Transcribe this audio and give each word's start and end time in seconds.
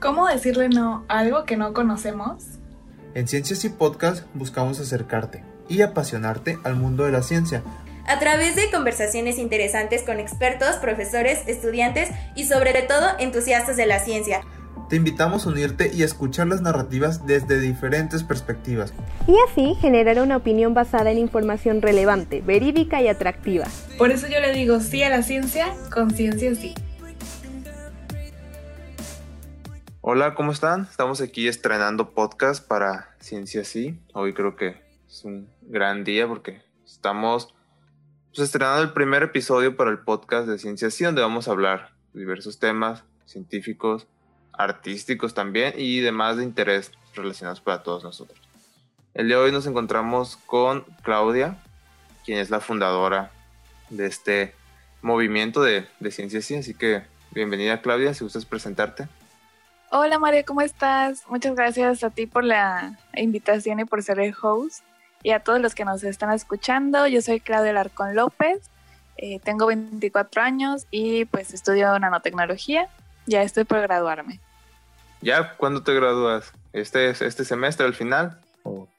¿Cómo 0.00 0.26
decirle 0.26 0.70
no 0.70 1.04
a 1.08 1.18
algo 1.18 1.44
que 1.44 1.58
no 1.58 1.74
conocemos? 1.74 2.44
En 3.14 3.28
Ciencias 3.28 3.66
y 3.66 3.68
Podcast 3.68 4.24
buscamos 4.32 4.80
acercarte 4.80 5.44
y 5.68 5.82
apasionarte 5.82 6.58
al 6.64 6.74
mundo 6.74 7.04
de 7.04 7.12
la 7.12 7.22
ciencia. 7.22 7.62
A 8.06 8.18
través 8.18 8.56
de 8.56 8.70
conversaciones 8.70 9.36
interesantes 9.36 10.02
con 10.02 10.18
expertos, 10.18 10.76
profesores, 10.76 11.46
estudiantes 11.46 12.08
y 12.34 12.46
sobre 12.46 12.72
todo 12.80 13.08
entusiastas 13.18 13.76
de 13.76 13.84
la 13.84 13.98
ciencia. 13.98 14.40
Te 14.88 14.96
invitamos 14.96 15.44
a 15.44 15.50
unirte 15.50 15.90
y 15.92 16.00
a 16.00 16.06
escuchar 16.06 16.46
las 16.46 16.62
narrativas 16.62 17.26
desde 17.26 17.60
diferentes 17.60 18.24
perspectivas. 18.24 18.94
Y 19.28 19.36
así 19.50 19.76
generar 19.82 20.18
una 20.20 20.38
opinión 20.38 20.72
basada 20.72 21.10
en 21.10 21.18
información 21.18 21.82
relevante, 21.82 22.40
verídica 22.40 23.02
y 23.02 23.08
atractiva. 23.08 23.66
Por 23.98 24.10
eso 24.10 24.28
yo 24.28 24.40
le 24.40 24.54
digo 24.54 24.80
sí 24.80 25.02
a 25.02 25.10
la 25.10 25.22
ciencia, 25.22 25.66
con 25.92 26.10
ciencia 26.10 26.54
sí. 26.54 26.74
Hola, 30.02 30.34
¿cómo 30.34 30.50
están? 30.50 30.88
Estamos 30.90 31.20
aquí 31.20 31.46
estrenando 31.46 32.14
podcast 32.14 32.66
para 32.66 33.14
Ciencia 33.20 33.64
Sí. 33.64 34.00
Hoy 34.14 34.32
creo 34.32 34.56
que 34.56 34.80
es 35.06 35.26
un 35.26 35.46
gran 35.60 36.04
día 36.04 36.26
porque 36.26 36.62
estamos 36.86 37.54
pues, 38.28 38.46
estrenando 38.46 38.80
el 38.80 38.94
primer 38.94 39.22
episodio 39.24 39.76
para 39.76 39.90
el 39.90 39.98
podcast 39.98 40.48
de 40.48 40.58
Ciencia 40.58 40.90
Sí, 40.90 41.04
donde 41.04 41.20
vamos 41.20 41.48
a 41.48 41.50
hablar 41.50 41.90
de 42.14 42.20
diversos 42.20 42.58
temas 42.58 43.04
científicos, 43.26 44.06
artísticos 44.54 45.34
también 45.34 45.74
y 45.76 46.00
demás 46.00 46.38
de 46.38 46.44
interés 46.44 46.92
relacionados 47.14 47.60
para 47.60 47.82
todos 47.82 48.02
nosotros. 48.02 48.40
El 49.12 49.26
día 49.26 49.36
de 49.36 49.42
hoy 49.42 49.52
nos 49.52 49.66
encontramos 49.66 50.38
con 50.46 50.86
Claudia, 51.02 51.62
quien 52.24 52.38
es 52.38 52.48
la 52.48 52.60
fundadora 52.60 53.32
de 53.90 54.06
este 54.06 54.54
movimiento 55.02 55.60
de, 55.60 55.86
de 56.00 56.10
Ciencia 56.10 56.40
Sí, 56.40 56.54
así 56.54 56.72
que 56.72 57.02
bienvenida 57.32 57.82
Claudia, 57.82 58.14
si 58.14 58.24
gustas 58.24 58.46
presentarte. 58.46 59.06
Hola 59.92 60.20
María, 60.20 60.44
¿cómo 60.44 60.60
estás? 60.60 61.24
Muchas 61.28 61.56
gracias 61.56 62.04
a 62.04 62.10
ti 62.10 62.26
por 62.26 62.44
la 62.44 62.96
invitación 63.16 63.80
y 63.80 63.84
por 63.84 64.04
ser 64.04 64.20
el 64.20 64.32
host. 64.40 64.84
Y 65.24 65.32
a 65.32 65.40
todos 65.40 65.60
los 65.60 65.74
que 65.74 65.84
nos 65.84 66.04
están 66.04 66.30
escuchando, 66.30 67.08
yo 67.08 67.20
soy 67.20 67.40
Claudia 67.40 67.72
Larcón 67.72 68.14
López, 68.14 68.60
eh, 69.16 69.40
tengo 69.42 69.66
24 69.66 70.42
años 70.42 70.86
y 70.92 71.24
pues 71.24 71.52
estudio 71.52 71.98
nanotecnología. 71.98 72.88
Ya 73.26 73.42
estoy 73.42 73.64
por 73.64 73.80
graduarme. 73.80 74.38
¿Ya? 75.22 75.56
¿Cuándo 75.56 75.82
te 75.82 75.92
gradúas? 75.92 76.52
¿Este, 76.72 77.10
este 77.10 77.44
semestre 77.44 77.84
al 77.84 77.94
final? 77.94 78.38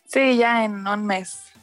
Sí, 0.07 0.35
ya 0.35 0.65
en 0.65 0.85
un 0.85 1.07
mes. 1.07 1.53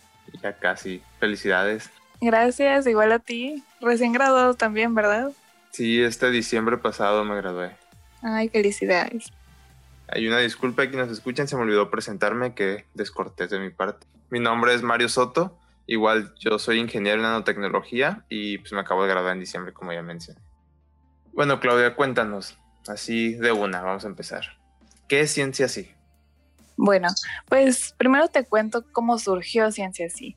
Ya 0.42 0.55
casi. 0.55 1.03
Felicidades. 1.20 1.91
Gracias, 2.23 2.87
igual 2.87 3.13
a 3.13 3.19
ti. 3.19 3.63
Recién 3.83 4.15
graduado 4.15 4.55
también, 4.55 4.95
¿verdad? 4.95 5.33
Sí, 5.70 6.03
este 6.03 6.31
diciembre 6.31 6.79
pasado 6.79 7.27
me 7.27 7.37
gradué. 7.37 7.77
Ay, 8.22 8.48
felicidades. 8.48 9.33
Hay 10.08 10.27
una 10.27 10.38
disculpa 10.38 10.83
a 10.83 10.88
quienes 10.88 11.08
nos 11.08 11.19
escuchan, 11.19 11.48
se 11.48 11.56
me 11.56 11.62
olvidó 11.62 11.91
presentarme, 11.91 12.55
que 12.55 12.86
descortés 12.94 13.50
de 13.50 13.61
mi 13.61 13.70
parte. 13.70 14.06
Mi 14.30 14.41
nombre 14.41 14.74
es 14.74 14.83
Mario 14.83 15.08
Soto, 15.08 15.58
igual 15.86 16.34
yo 16.39 16.58
soy 16.58 16.78
ingeniero 16.78 17.16
en 17.16 17.22
nanotecnología 17.22 18.24
y 18.28 18.58
pues 18.58 18.72
me 18.72 18.80
acabo 18.80 19.02
de 19.02 19.11
graduar 19.11 19.34
en 19.34 19.41
diciembre, 19.41 19.72
como 19.72 19.92
ya 19.92 20.02
mencioné. 20.02 20.41
Bueno, 21.33 21.61
Claudia, 21.61 21.94
cuéntanos, 21.94 22.58
así 22.86 23.34
de 23.34 23.52
una, 23.52 23.83
vamos 23.83 24.05
a 24.05 24.08
empezar. 24.08 24.58
¿Qué 25.08 25.20
es 25.20 25.30
Ciencia 25.30 25.69
Sí? 25.69 25.91
Bueno, 26.77 27.08
pues 27.48 27.94
primero 27.98 28.28
te 28.28 28.44
cuento 28.44 28.84
cómo 28.92 29.19
surgió 29.19 29.70
Ciencia 29.72 30.08
Sí. 30.08 30.36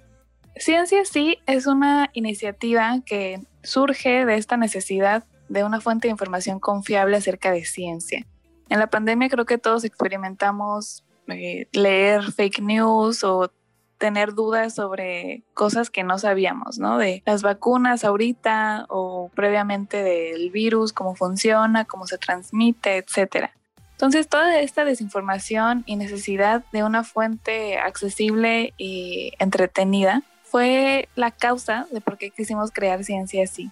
Ciencia 0.58 1.06
Sí 1.06 1.38
es 1.46 1.66
una 1.66 2.10
iniciativa 2.14 3.00
que 3.06 3.40
surge 3.64 4.26
de 4.26 4.36
esta 4.36 4.58
necesidad 4.58 5.24
de 5.52 5.64
una 5.64 5.82
fuente 5.82 6.08
de 6.08 6.12
información 6.12 6.60
confiable 6.60 7.18
acerca 7.18 7.52
de 7.52 7.66
ciencia. 7.66 8.26
En 8.70 8.80
la 8.80 8.88
pandemia 8.88 9.30
creo 9.30 9.46
que 9.46 9.58
todos 9.58 9.84
experimentamos 9.84 11.04
eh, 11.28 11.68
leer 11.74 12.32
fake 12.32 12.62
news 12.62 13.24
o 13.24 13.52
tener 13.98 14.34
dudas 14.34 14.74
sobre 14.74 15.44
cosas 15.54 15.90
que 15.90 16.04
no 16.04 16.18
sabíamos, 16.18 16.80
¿no? 16.80 16.98
De 16.98 17.22
las 17.26 17.44
vacunas 17.44 18.04
ahorita 18.04 18.86
o 18.90 19.30
previamente 19.36 20.02
del 20.04 20.50
virus, 20.52 20.94
cómo 20.94 21.16
funciona, 21.16 21.86
cómo 21.86 22.08
se 22.08 22.18
transmite, 22.18 22.98
etcétera. 22.98 23.52
Entonces, 23.92 24.28
toda 24.28 24.60
esta 24.60 24.86
desinformación 24.86 25.84
y 25.86 25.98
necesidad 25.98 26.64
de 26.72 26.84
una 26.84 27.04
fuente 27.04 27.78
accesible 27.78 28.74
y 28.78 29.34
entretenida 29.38 30.24
fue 30.44 31.08
la 31.16 31.30
causa 31.30 31.88
de 31.92 32.02
por 32.02 32.18
qué 32.18 32.32
quisimos 32.32 32.72
crear 32.72 33.04
Ciencia 33.04 33.44
Así. 33.44 33.70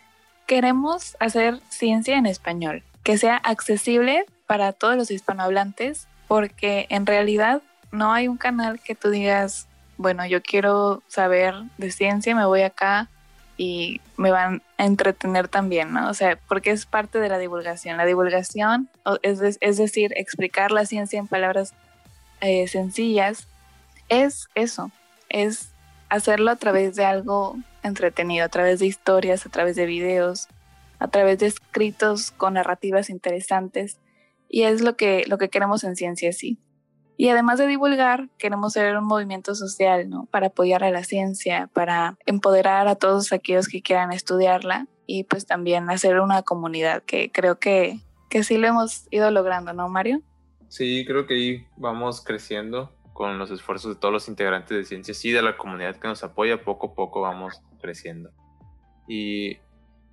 Queremos 0.49 1.15
hacer 1.19 1.59
ciencia 1.69 2.17
en 2.17 2.25
español, 2.25 2.81
que 3.03 3.19
sea 3.19 3.37
accesible 3.37 4.25
para 4.47 4.73
todos 4.73 4.95
los 4.95 5.11
hispanohablantes, 5.11 6.07
porque 6.27 6.87
en 6.89 7.05
realidad 7.05 7.61
no 7.91 8.13
hay 8.13 8.27
un 8.27 8.37
canal 8.37 8.79
que 8.79 8.95
tú 8.95 9.11
digas, 9.11 9.67
bueno, 9.97 10.25
yo 10.25 10.41
quiero 10.41 11.03
saber 11.07 11.53
de 11.77 11.91
ciencia, 11.91 12.33
me 12.33 12.47
voy 12.47 12.63
acá 12.63 13.09
y 13.57 14.01
me 14.17 14.31
van 14.31 14.63
a 14.79 14.85
entretener 14.85 15.49
también, 15.49 15.93
¿no? 15.93 16.09
O 16.09 16.15
sea, 16.15 16.39
porque 16.47 16.71
es 16.71 16.87
parte 16.87 17.19
de 17.19 17.29
la 17.29 17.37
divulgación. 17.37 17.97
La 17.97 18.07
divulgación, 18.07 18.89
es, 19.21 19.77
decir, 19.77 20.13
explicar 20.15 20.71
la 20.71 20.87
ciencia 20.87 21.19
en 21.19 21.27
palabras 21.27 21.75
eh, 22.41 22.67
sencillas, 22.67 23.47
es 24.07 24.47
eso, 24.55 24.89
es 25.29 25.69
hacerlo 26.09 26.49
a 26.49 26.55
través 26.55 26.95
de 26.95 27.05
algo 27.05 27.55
entretenido, 27.83 28.45
a 28.45 28.49
través 28.49 28.79
de 28.79 28.85
historias, 28.85 29.45
a 29.45 29.49
través 29.49 29.75
de 29.75 29.85
videos, 29.85 30.47
a 30.99 31.07
través 31.07 31.39
de 31.39 31.47
escritos 31.47 32.31
con 32.31 32.53
narrativas 32.53 33.09
interesantes. 33.09 33.99
Y 34.49 34.63
es 34.63 34.81
lo 34.81 34.95
que, 34.95 35.25
lo 35.27 35.37
que 35.37 35.49
queremos 35.49 35.83
en 35.83 35.95
Ciencia 35.95 36.31
Sí. 36.33 36.59
Y 37.17 37.27
además 37.27 37.59
de 37.59 37.67
divulgar, 37.67 38.29
queremos 38.37 38.71
ser 38.71 38.95
un 38.95 39.03
movimiento 39.03 39.53
social, 39.53 40.09
¿no? 40.09 40.25
Para 40.31 40.47
apoyar 40.47 40.85
a 40.85 40.89
la 40.89 41.03
ciencia, 41.03 41.69
para 41.73 42.17
empoderar 42.25 42.87
a 42.87 42.95
todos 42.95 43.33
aquellos 43.33 43.67
que 43.67 43.81
quieran 43.81 44.13
estudiarla 44.13 44.87
y 45.05 45.25
pues 45.25 45.45
también 45.45 45.89
hacer 45.89 46.21
una 46.21 46.43
comunidad 46.43 47.03
que 47.03 47.29
creo 47.29 47.59
que, 47.59 47.99
que 48.29 48.45
sí 48.45 48.57
lo 48.57 48.67
hemos 48.67 49.07
ido 49.11 49.31
logrando, 49.31 49.73
¿no, 49.73 49.89
Mario? 49.89 50.21
Sí, 50.69 51.03
creo 51.05 51.27
que 51.27 51.33
ahí 51.33 51.67
vamos 51.75 52.23
creciendo 52.23 52.89
con 53.19 53.37
los 53.37 53.51
esfuerzos 53.51 53.95
de 53.95 53.99
todos 53.99 54.13
los 54.13 54.29
integrantes 54.29 54.77
de 54.77 54.85
ciencias 54.85 55.25
y 55.25 55.33
de 55.33 55.41
la 55.41 55.57
comunidad 55.57 55.97
que 55.97 56.07
nos 56.07 56.23
apoya, 56.23 56.63
poco 56.63 56.87
a 56.87 56.93
poco 56.93 57.19
vamos 57.19 57.61
creciendo. 57.81 58.31
Y 59.09 59.57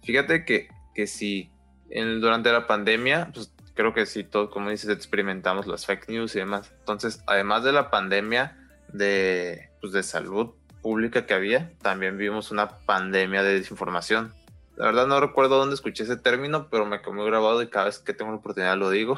fíjate 0.03 0.45
que, 0.45 0.71
que 0.93 1.07
sí, 1.07 1.53
en, 1.89 2.21
durante 2.21 2.51
la 2.51 2.67
pandemia, 2.67 3.31
pues 3.33 3.55
creo 3.75 3.95
que 3.95 4.07
sí, 4.07 4.25
todo, 4.25 4.51
como 4.51 4.71
dices, 4.71 4.91
experimentamos 4.91 5.69
las 5.69 5.87
fake 5.87 6.09
news 6.09 6.35
y 6.35 6.41
demás. 6.41 6.75
Entonces, 6.81 7.23
además 7.29 7.63
de 7.63 7.71
la 7.71 7.93
pandemia 7.93 8.59
de, 8.93 9.71
pues, 9.81 9.93
de 9.93 10.03
salud 10.03 10.55
pública 10.83 11.27
que 11.27 11.35
había, 11.35 11.79
también 11.83 12.19
vivimos 12.19 12.51
una 12.51 12.81
pandemia 12.81 13.45
de 13.45 13.55
desinformación. 13.55 14.35
La 14.75 14.87
verdad 14.87 15.07
no 15.07 15.21
recuerdo 15.21 15.59
dónde 15.59 15.77
escuché 15.77 16.03
ese 16.03 16.17
término, 16.17 16.67
pero 16.71 16.85
me 16.87 17.01
quedó 17.01 17.13
muy 17.13 17.27
grabado 17.27 17.63
y 17.63 17.69
cada 17.69 17.85
vez 17.85 18.01
que 18.01 18.15
tengo 18.15 18.33
la 18.33 18.39
oportunidad 18.39 18.77
lo 18.77 18.91
digo. 18.91 19.17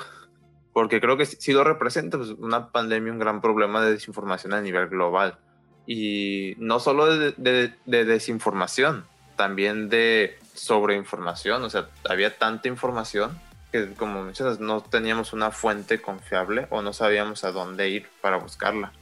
Porque 0.78 1.00
creo 1.00 1.16
que 1.16 1.26
sí 1.26 1.52
lo 1.52 1.64
representa, 1.64 2.18
pues 2.18 2.30
una 2.38 2.68
pandemia, 2.70 3.12
un 3.12 3.18
gran 3.18 3.40
problema 3.40 3.84
de 3.84 3.94
desinformación 3.94 4.52
a 4.52 4.60
nivel 4.60 4.86
global. 4.86 5.36
Y 5.88 6.54
no 6.58 6.78
solo 6.78 7.06
de, 7.06 7.34
de, 7.36 7.74
de 7.84 8.04
desinformación, 8.04 9.04
también 9.34 9.88
de 9.88 10.38
sobreinformación. 10.54 11.64
O 11.64 11.68
sea, 11.68 11.88
había 12.08 12.38
tanta 12.38 12.68
información 12.68 13.36
que 13.72 13.92
como 13.94 14.22
mencionas 14.22 14.60
no 14.60 14.80
teníamos 14.80 15.32
una 15.32 15.50
fuente 15.50 16.00
confiable 16.00 16.68
o 16.70 16.80
no 16.80 16.92
sabíamos 16.92 17.42
a 17.42 17.50
dónde 17.50 17.88
ir 17.88 18.06
para 18.20 18.36
buscarla. 18.36 18.92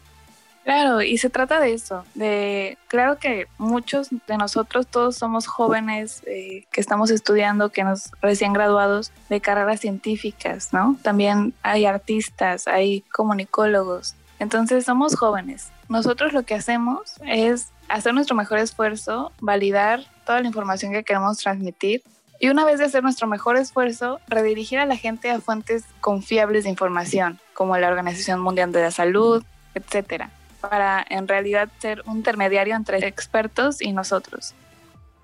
Claro, 0.67 1.01
y 1.01 1.17
se 1.19 1.31
trata 1.31 1.61
de 1.61 1.75
eso, 1.75 2.05
de, 2.17 2.77
claro 2.89 3.21
que 3.21 3.47
muchos 3.57 4.09
de 4.11 4.37
nosotros, 4.37 4.89
todos 4.89 5.15
somos 5.15 5.47
jóvenes 5.47 6.25
eh, 6.27 6.65
que 6.73 6.81
estamos 6.81 7.13
estudiando, 7.13 7.71
que 7.71 7.85
nos 7.85 8.11
recién 8.21 8.53
graduados 8.53 9.13
de 9.29 9.41
carreras 9.41 9.79
científicas, 9.79 10.73
¿no? 10.73 10.97
También 11.05 11.55
hay 11.63 11.87
artistas, 11.87 12.67
hay 12.67 13.03
comunicólogos, 13.13 14.17
entonces 14.41 14.85
somos 14.85 15.15
jóvenes. 15.15 15.71
Nosotros 15.89 16.33
lo 16.33 16.43
que 16.43 16.57
hacemos 16.57 17.15
es 17.25 17.69
hacer 17.87 18.13
nuestro 18.13 18.35
mejor 18.35 18.59
esfuerzo, 18.59 19.31
validar 19.41 20.01
toda 20.25 20.41
la 20.41 20.49
información 20.49 20.91
que 20.91 21.05
queremos 21.05 21.39
transmitir 21.39 22.03
y 22.41 22.49
una 22.49 22.65
vez 22.65 22.81
de 22.81 22.87
hacer 22.87 23.05
nuestro 23.05 23.29
mejor 23.29 23.57
esfuerzo, 23.57 24.19
redirigir 24.27 24.81
a 24.81 24.87
la 24.87 24.97
gente 24.97 25.31
a 25.31 25.41
fuentes 25.41 25.85
confiables 26.01 26.65
de 26.65 26.71
información, 26.71 27.39
como 27.55 27.79
la 27.79 27.87
Organización 27.87 28.41
Mundial 28.41 28.73
de 28.73 28.83
la 28.83 28.91
Salud, 28.91 29.45
etcétera, 29.77 30.33
para 30.69 31.05
en 31.09 31.29
realidad 31.29 31.69
ser 31.79 32.03
un 32.07 32.19
intermediario 32.19 32.75
entre 32.75 32.99
expertos 33.07 33.81
y 33.81 33.93
nosotros. 33.93 34.55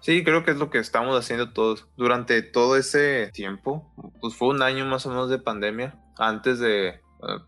Sí, 0.00 0.24
creo 0.24 0.44
que 0.44 0.50
es 0.50 0.56
lo 0.56 0.68
que 0.68 0.78
estamos 0.78 1.16
haciendo 1.18 1.52
todos. 1.52 1.86
Durante 1.96 2.42
todo 2.42 2.76
ese 2.76 3.30
tiempo, 3.32 3.88
pues 4.20 4.34
fue 4.34 4.48
un 4.48 4.62
año 4.62 4.84
más 4.84 5.06
o 5.06 5.10
menos 5.10 5.30
de 5.30 5.38
pandemia, 5.38 5.94
antes 6.18 6.58
de, 6.58 7.00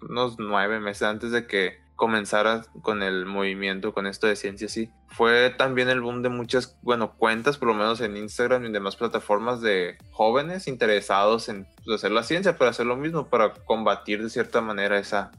unos 0.09 0.37
nueve 0.39 0.79
meses 0.79 1.03
antes 1.03 1.33
de 1.33 1.47
que 1.47 1.83
comenzara 1.97 2.63
con 2.83 3.03
el 3.03 3.27
movimiento, 3.27 3.93
con 3.93 4.07
esto 4.07 4.27
de 4.27 4.37
ciencia, 4.37 4.69
sí, 4.69 4.91
fue 5.09 5.51
también 5.51 5.89
el 5.89 6.01
boom 6.01 6.23
de 6.23 6.29
muchas, 6.29 6.77
bueno, 6.83 7.15
cuentas, 7.17 7.57
por 7.57 7.69
lo 7.69 7.75
menos 7.75 8.01
en 8.01 8.17
Instagram 8.17 8.65
y 8.65 8.67
en 8.67 8.73
demás 8.73 8.97
plataformas 8.97 9.61
de 9.61 9.97
jóvenes 10.11 10.67
interesados 10.67 11.49
en 11.49 11.67
pues, 11.85 11.97
hacer 11.97 12.11
la 12.11 12.25
ciencia, 12.25 12.57
pero 12.59 12.71
hacer 12.71 12.87
lo 12.87 12.97
mismo, 12.97 13.29
para 13.29 13.53
combatir 13.53 14.23
de 14.23 14.31
cierta 14.31 14.61
manera 14.61 14.99
esa 14.99 15.31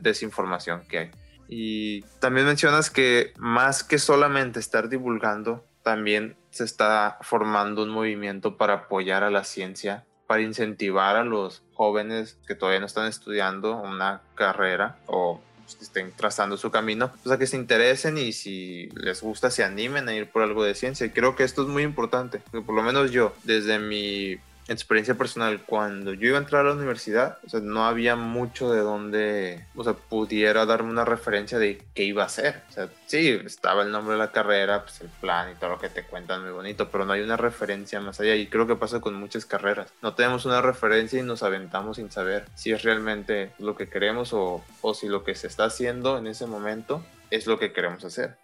desinformación 0.00 0.82
que 0.88 0.98
hay. 0.98 1.10
Y 1.48 2.02
también 2.20 2.46
mencionas 2.46 2.90
que 2.90 3.32
más 3.36 3.84
que 3.84 3.98
solamente 3.98 4.60
estar 4.60 4.88
divulgando, 4.88 5.64
también 5.82 6.36
se 6.50 6.64
está 6.64 7.18
formando 7.20 7.84
un 7.84 7.90
movimiento 7.90 8.56
para 8.56 8.74
apoyar 8.74 9.22
a 9.22 9.30
la 9.30 9.44
ciencia, 9.44 10.04
para 10.26 10.42
incentivar 10.42 11.16
a 11.16 11.24
los 11.24 11.62
jóvenes 11.74 12.38
que 12.46 12.54
todavía 12.54 12.80
no 12.80 12.86
están 12.86 13.06
estudiando 13.06 13.76
una 13.76 14.22
carrera 14.34 14.98
o 15.06 15.40
que 15.78 15.84
estén 15.84 16.12
trazando 16.12 16.56
su 16.56 16.70
camino, 16.70 17.12
pues 17.22 17.34
a 17.34 17.38
que 17.38 17.46
se 17.46 17.56
interesen 17.56 18.18
y 18.18 18.32
si 18.32 18.88
les 18.94 19.20
gusta 19.22 19.50
se 19.50 19.64
animen 19.64 20.08
a 20.08 20.14
ir 20.14 20.30
por 20.30 20.42
algo 20.42 20.64
de 20.64 20.74
ciencia. 20.74 21.06
Y 21.06 21.10
creo 21.10 21.36
que 21.36 21.44
esto 21.44 21.62
es 21.62 21.68
muy 21.68 21.82
importante, 21.82 22.40
porque 22.50 22.64
por 22.64 22.74
lo 22.74 22.82
menos 22.82 23.10
yo, 23.10 23.34
desde 23.44 23.78
mi 23.78 24.38
experiencia 24.68 25.14
personal, 25.14 25.62
cuando 25.64 26.12
yo 26.12 26.28
iba 26.28 26.38
a 26.38 26.40
entrar 26.40 26.66
a 26.66 26.70
la 26.70 26.74
universidad, 26.74 27.38
no 27.62 27.86
había 27.86 28.16
mucho 28.16 28.70
de 28.70 28.80
donde, 28.80 29.64
o 29.74 29.84
sea, 29.84 29.94
pudiera 29.94 30.66
darme 30.66 30.90
una 30.90 31.04
referencia 31.04 31.58
de 31.58 31.82
qué 31.94 32.04
iba 32.04 32.22
a 32.22 32.26
hacer. 32.26 32.62
O 32.68 32.72
sea, 32.72 32.88
sí, 33.06 33.28
estaba 33.44 33.82
el 33.82 33.92
nombre 33.92 34.14
de 34.14 34.18
la 34.18 34.32
carrera, 34.32 34.82
pues 34.82 35.00
el 35.00 35.08
plan 35.08 35.52
y 35.52 35.54
todo 35.54 35.70
lo 35.70 35.78
que 35.78 35.88
te 35.88 36.04
cuentan 36.04 36.42
muy 36.42 36.52
bonito, 36.52 36.88
pero 36.90 37.04
no 37.04 37.12
hay 37.12 37.22
una 37.22 37.36
referencia 37.36 38.00
más 38.00 38.20
allá. 38.20 38.34
Y 38.34 38.48
creo 38.48 38.66
que 38.66 38.76
pasa 38.76 39.00
con 39.00 39.14
muchas 39.14 39.46
carreras. 39.46 39.92
No 40.02 40.14
tenemos 40.14 40.44
una 40.46 40.60
referencia 40.60 41.18
y 41.18 41.22
nos 41.22 41.42
aventamos 41.42 41.96
sin 41.96 42.10
saber 42.10 42.46
si 42.54 42.72
es 42.72 42.82
realmente 42.82 43.52
lo 43.58 43.76
que 43.76 43.88
queremos 43.88 44.32
o 44.32 44.64
si 44.94 45.08
lo 45.08 45.24
que 45.24 45.34
se 45.34 45.46
está 45.46 45.64
haciendo 45.64 46.18
en 46.18 46.26
ese 46.26 46.46
momento 46.46 47.04
es 47.30 47.46
lo 47.46 47.58
que 47.58 47.72
queremos 47.72 48.04
hacer. 48.04 48.36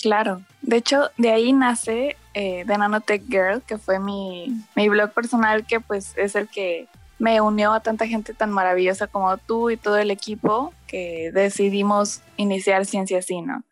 Claro, 0.00 0.42
de 0.62 0.76
hecho 0.76 1.10
de 1.16 1.30
ahí 1.30 1.52
nace 1.52 2.16
eh, 2.34 2.64
The 2.66 2.78
Nanotech 2.78 3.26
Girl, 3.28 3.62
que 3.62 3.78
fue 3.78 3.98
mi, 3.98 4.54
mi 4.76 4.88
blog 4.88 5.12
personal, 5.12 5.66
que 5.66 5.80
pues 5.80 6.16
es 6.16 6.36
el 6.36 6.48
que 6.48 6.88
me 7.18 7.40
unió 7.40 7.72
a 7.72 7.80
tanta 7.80 8.06
gente 8.06 8.32
tan 8.32 8.52
maravillosa 8.52 9.08
como 9.08 9.36
tú 9.38 9.70
y 9.70 9.76
todo 9.76 9.96
el 9.96 10.12
equipo 10.12 10.72
que 10.86 11.32
decidimos 11.34 12.22
iniciar 12.36 12.86
Ciencia 12.86 13.18
Así, 13.18 13.42
¿no? 13.42 13.64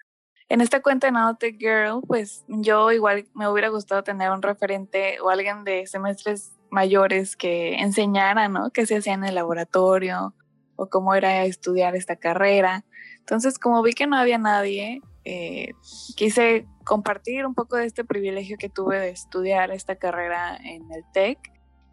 En 0.48 0.60
esta 0.60 0.80
cuenta 0.80 1.06
de 1.06 1.12
Nanotech 1.12 1.58
Girl, 1.58 2.02
pues 2.06 2.44
yo 2.48 2.92
igual 2.92 3.26
me 3.34 3.48
hubiera 3.48 3.68
gustado 3.68 4.02
tener 4.02 4.30
un 4.30 4.42
referente 4.42 5.20
o 5.20 5.30
alguien 5.30 5.64
de 5.64 5.86
semestres 5.86 6.52
mayores 6.70 7.36
que 7.36 7.76
enseñara, 7.76 8.48
¿no? 8.48 8.70
Qué 8.70 8.86
se 8.86 8.96
hacía 8.96 9.14
en 9.14 9.24
el 9.24 9.34
laboratorio 9.34 10.34
o 10.76 10.88
cómo 10.88 11.14
era 11.14 11.44
estudiar 11.44 11.96
esta 11.96 12.16
carrera. 12.16 12.84
Entonces, 13.18 13.58
como 13.58 13.82
vi 13.82 13.92
que 13.92 14.06
no 14.06 14.16
había 14.16 14.38
nadie, 14.38 15.02
eh, 15.28 15.72
quise 16.14 16.68
compartir 16.84 17.46
un 17.46 17.54
poco 17.54 17.76
de 17.76 17.84
este 17.84 18.04
privilegio 18.04 18.56
que 18.56 18.68
tuve 18.68 19.00
de 19.00 19.08
estudiar 19.08 19.72
esta 19.72 19.96
carrera 19.96 20.56
en 20.56 20.82
el 20.92 21.02
TEC 21.12 21.36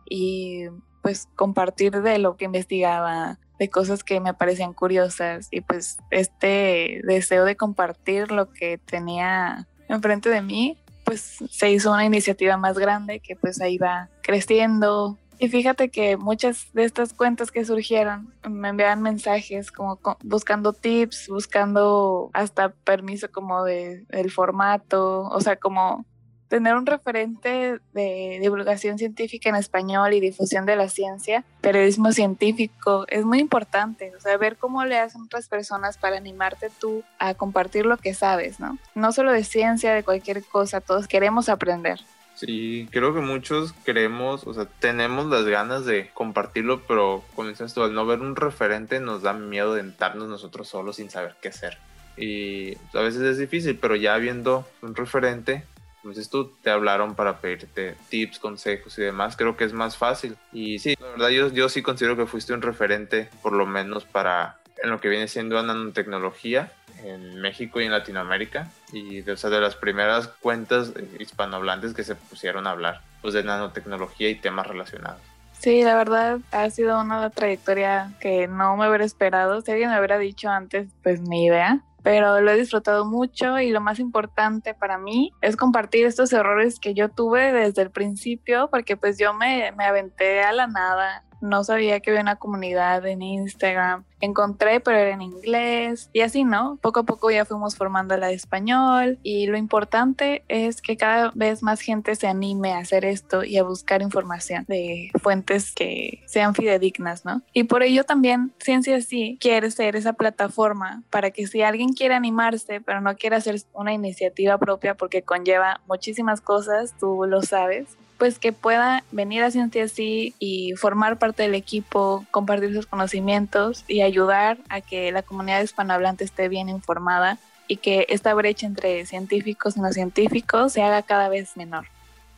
y 0.07 0.65
pues 1.01 1.27
compartir 1.35 2.03
de 2.03 2.19
lo 2.19 2.37
que 2.37 2.45
investigaba, 2.45 3.39
de 3.57 3.69
cosas 3.71 4.03
que 4.03 4.19
me 4.19 4.35
parecían 4.35 4.73
curiosas 4.73 5.47
y 5.49 5.61
pues 5.61 5.97
este 6.11 7.01
deseo 7.05 7.43
de 7.43 7.55
compartir 7.55 8.31
lo 8.31 8.51
que 8.51 8.77
tenía 8.77 9.67
enfrente 9.89 10.29
de 10.29 10.43
mí, 10.43 10.77
pues 11.03 11.39
se 11.49 11.71
hizo 11.71 11.91
una 11.91 12.05
iniciativa 12.05 12.55
más 12.57 12.77
grande 12.77 13.19
que 13.19 13.35
pues 13.35 13.59
ahí 13.61 13.79
va 13.79 14.11
creciendo, 14.21 15.17
y 15.39 15.49
fíjate 15.49 15.89
que 15.89 16.17
muchas 16.17 16.67
de 16.73 16.83
estas 16.83 17.13
cuentas 17.13 17.51
que 17.51 17.65
surgieron 17.65 18.33
me 18.47 18.69
enviaban 18.69 19.01
mensajes 19.01 19.71
como 19.71 19.99
buscando 20.23 20.73
tips, 20.73 21.27
buscando 21.27 22.29
hasta 22.33 22.69
permiso 22.69 23.31
como 23.31 23.63
de 23.63 24.05
el 24.09 24.31
formato, 24.31 25.23
o 25.23 25.41
sea, 25.41 25.55
como 25.55 26.05
tener 26.53 26.75
un 26.75 26.85
referente 26.85 27.79
de 27.93 28.37
divulgación 28.39 28.99
científica 28.99 29.49
en 29.49 29.55
español 29.55 30.13
y 30.13 30.19
difusión 30.19 30.67
de 30.67 30.75
la 30.75 30.87
ciencia, 30.87 31.43
periodismo 31.61 32.11
científico, 32.11 33.05
es 33.07 33.25
muy 33.25 33.39
importante, 33.39 34.15
o 34.15 34.19
sea, 34.19 34.37
ver 34.37 34.57
cómo 34.57 34.85
le 34.85 34.99
hacen 34.99 35.23
otras 35.23 35.47
personas 35.47 35.97
para 35.97 36.15
animarte 36.15 36.69
tú 36.79 37.03
a 37.17 37.33
compartir 37.33 37.87
lo 37.87 37.97
que 37.97 38.13
sabes, 38.13 38.59
¿no? 38.59 38.77
No 38.93 39.11
solo 39.11 39.31
de 39.31 39.43
ciencia, 39.43 39.95
de 39.95 40.03
cualquier 40.03 40.43
cosa, 40.43 40.79
todos 40.79 41.07
queremos 41.07 41.49
aprender. 41.49 42.01
Sí, 42.45 42.89
creo 42.91 43.13
que 43.13 43.21
muchos 43.21 43.71
queremos, 43.85 44.45
o 44.45 44.53
sea, 44.53 44.65
tenemos 44.65 45.27
las 45.27 45.45
ganas 45.45 45.85
de 45.85 46.09
compartirlo, 46.13 46.81
pero 46.81 47.23
con 47.35 47.49
esto, 47.49 47.83
al 47.83 47.93
no 47.93 48.05
ver 48.05 48.19
un 48.19 48.35
referente 48.35 48.99
nos 48.99 49.21
da 49.21 49.33
miedo 49.33 49.75
de 49.75 49.81
entrarnos 49.81 50.27
nosotros 50.27 50.67
solos 50.67 50.97
sin 50.97 51.09
saber 51.09 51.35
qué 51.41 51.49
hacer. 51.49 51.77
Y 52.17 52.75
a 52.93 52.99
veces 52.99 53.21
es 53.21 53.37
difícil, 53.37 53.77
pero 53.77 53.95
ya 53.95 54.17
viendo 54.17 54.67
un 54.81 54.93
referente, 54.93 55.63
como 56.01 56.13
dices 56.13 56.29
tú, 56.29 56.51
te 56.61 56.69
hablaron 56.69 57.15
para 57.15 57.39
pedirte 57.39 57.95
tips, 58.09 58.39
consejos 58.39 58.97
y 58.97 59.03
demás, 59.03 59.37
creo 59.37 59.55
que 59.55 59.63
es 59.63 59.73
más 59.73 59.95
fácil. 59.95 60.35
Y 60.51 60.79
sí, 60.79 60.95
la 60.99 61.07
verdad 61.11 61.29
yo, 61.29 61.47
yo 61.47 61.69
sí 61.69 61.81
considero 61.81 62.17
que 62.17 62.25
fuiste 62.25 62.53
un 62.53 62.61
referente, 62.61 63.29
por 63.41 63.53
lo 63.53 63.65
menos 63.65 64.03
para 64.03 64.59
en 64.83 64.89
lo 64.89 64.99
que 64.99 65.07
viene 65.07 65.29
siendo 65.29 65.63
nanotecnología 65.63 66.73
en 67.03 67.41
México 67.41 67.81
y 67.81 67.85
en 67.85 67.91
Latinoamérica 67.91 68.69
y 68.91 69.21
de, 69.21 69.35
de 69.35 69.61
las 69.61 69.75
primeras 69.75 70.27
cuentas 70.27 70.91
hispanohablantes 71.19 71.93
que 71.93 72.03
se 72.03 72.15
pusieron 72.15 72.67
a 72.67 72.71
hablar 72.71 73.01
pues, 73.21 73.33
de 73.33 73.43
nanotecnología 73.43 74.29
y 74.29 74.35
temas 74.35 74.67
relacionados. 74.67 75.21
Sí, 75.59 75.81
la 75.83 75.95
verdad 75.95 76.39
ha 76.51 76.69
sido 76.69 76.99
una 76.99 77.29
trayectoria 77.29 78.11
que 78.19 78.47
no 78.47 78.75
me 78.75 78.87
hubiera 78.89 79.05
esperado. 79.05 79.61
Si 79.61 79.71
alguien 79.71 79.91
me 79.91 79.97
hubiera 79.97 80.17
dicho 80.17 80.49
antes, 80.49 80.89
pues 81.03 81.21
ni 81.21 81.45
idea. 81.45 81.79
Pero 82.03 82.41
lo 82.41 82.51
he 82.51 82.57
disfrutado 82.57 83.05
mucho 83.05 83.57
y 83.59 83.69
lo 83.69 83.79
más 83.79 83.97
importante 83.99 84.73
para 84.73 84.97
mí 84.97 85.31
es 85.39 85.55
compartir 85.55 86.05
estos 86.05 86.33
errores 86.33 86.81
que 86.81 86.93
yo 86.93 87.07
tuve 87.07 87.53
desde 87.53 87.81
el 87.81 87.91
principio, 87.91 88.67
porque 88.69 88.97
pues 88.97 89.17
yo 89.17 89.33
me, 89.33 89.71
me 89.77 89.85
aventé 89.85 90.43
a 90.43 90.51
la 90.51 90.67
nada 90.67 91.23
no 91.43 91.63
sabía 91.63 91.99
que 91.99 92.09
había 92.09 92.21
una 92.21 92.37
comunidad 92.37 93.05
en 93.05 93.21
Instagram. 93.21 94.05
Encontré, 94.21 94.79
pero 94.79 94.97
era 94.97 95.11
en 95.11 95.21
inglés 95.21 96.09
y 96.13 96.21
así, 96.21 96.45
¿no? 96.45 96.77
Poco 96.81 97.01
a 97.01 97.03
poco 97.03 97.29
ya 97.29 97.43
fuimos 97.43 97.75
formando 97.75 98.15
la 98.15 98.27
de 98.27 98.35
español 98.35 99.19
y 99.21 99.47
lo 99.47 99.57
importante 99.57 100.45
es 100.47 100.81
que 100.81 100.95
cada 100.95 101.31
vez 101.35 101.61
más 101.61 101.81
gente 101.81 102.15
se 102.15 102.27
anime 102.27 102.71
a 102.71 102.77
hacer 102.77 103.03
esto 103.03 103.43
y 103.43 103.57
a 103.57 103.63
buscar 103.63 104.01
información 104.01 104.63
de 104.69 105.11
fuentes 105.21 105.73
que 105.73 106.23
sean 106.25 106.55
fidedignas, 106.55 107.25
¿no? 107.25 107.41
Y 107.51 107.65
por 107.65 107.83
ello 107.83 108.05
también 108.05 108.53
Ciencia 108.59 109.01
Sí 109.01 109.37
quiere 109.41 109.69
ser 109.71 109.97
esa 109.97 110.13
plataforma 110.13 111.03
para 111.09 111.31
que 111.31 111.45
si 111.45 111.61
alguien 111.61 111.89
quiere 111.91 112.15
animarse, 112.15 112.79
pero 112.79 113.01
no 113.01 113.17
quiere 113.17 113.35
hacer 113.35 113.57
una 113.73 113.91
iniciativa 113.91 114.57
propia 114.57 114.95
porque 114.95 115.23
conlleva 115.23 115.81
muchísimas 115.85 116.39
cosas, 116.39 116.95
tú 116.97 117.25
lo 117.27 117.41
sabes, 117.41 117.97
pues 118.23 118.39
que 118.39 118.53
pueda 118.53 119.03
venir 119.11 119.43
a 119.43 119.51
Ciencia 119.51 119.83
Así 119.83 120.33
y 120.39 120.75
formar 120.77 121.19
parte 121.19 121.43
del 121.43 121.55
equipo, 121.55 122.25
compartir 122.31 122.73
sus 122.73 122.85
conocimientos 122.85 123.83
y 123.89 123.99
ayudar 123.99 124.59
a 124.69 124.79
que 124.79 125.11
la 125.11 125.23
comunidad 125.23 125.61
hispanohablante 125.61 126.23
esté 126.23 126.47
bien 126.47 126.69
informada 126.69 127.37
y 127.67 127.75
que 127.75 128.05
esta 128.07 128.33
brecha 128.33 128.65
entre 128.65 129.05
científicos 129.05 129.75
y 129.75 129.81
no 129.81 129.91
científicos 129.91 130.71
se 130.71 130.83
haga 130.83 131.01
cada 131.01 131.27
vez 131.27 131.57
menor. 131.57 131.85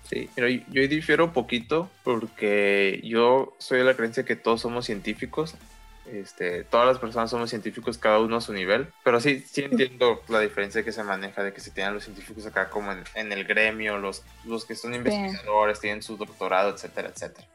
Sí, 0.09 0.27
pero 0.33 0.49
yo 0.49 0.87
difiero 0.87 1.25
un 1.25 1.33
poquito 1.33 1.87
porque 2.03 2.99
yo 3.03 3.55
soy 3.59 3.77
de 3.77 3.83
la 3.83 3.93
creencia 3.93 4.25
que 4.25 4.35
todos 4.35 4.61
somos 4.61 4.87
científicos 4.87 5.53
este, 6.11 6.63
todas 6.63 6.87
las 6.87 6.99
personas 6.99 7.29
somos 7.29 7.49
científicos, 7.49 7.97
cada 7.97 8.19
uno 8.19 8.37
a 8.37 8.41
su 8.41 8.53
nivel, 8.53 8.87
pero 9.03 9.19
sí, 9.19 9.39
sí 9.39 9.63
entiendo 9.63 10.21
la 10.29 10.39
diferencia 10.39 10.83
que 10.83 10.91
se 10.91 11.03
maneja 11.03 11.43
de 11.43 11.53
que 11.53 11.61
se 11.61 11.71
tienen 11.71 11.93
los 11.93 12.03
científicos 12.03 12.45
acá 12.45 12.69
como 12.69 12.91
en, 12.91 13.31
el 13.31 13.45
gremio, 13.45 13.97
los, 13.97 14.23
los 14.43 14.65
que 14.65 14.75
son 14.75 14.93
investigadores, 14.93 15.79
tienen 15.79 16.01
su 16.01 16.17
doctorado, 16.17 16.71
etcétera, 16.71 17.09
etcétera. 17.09 17.47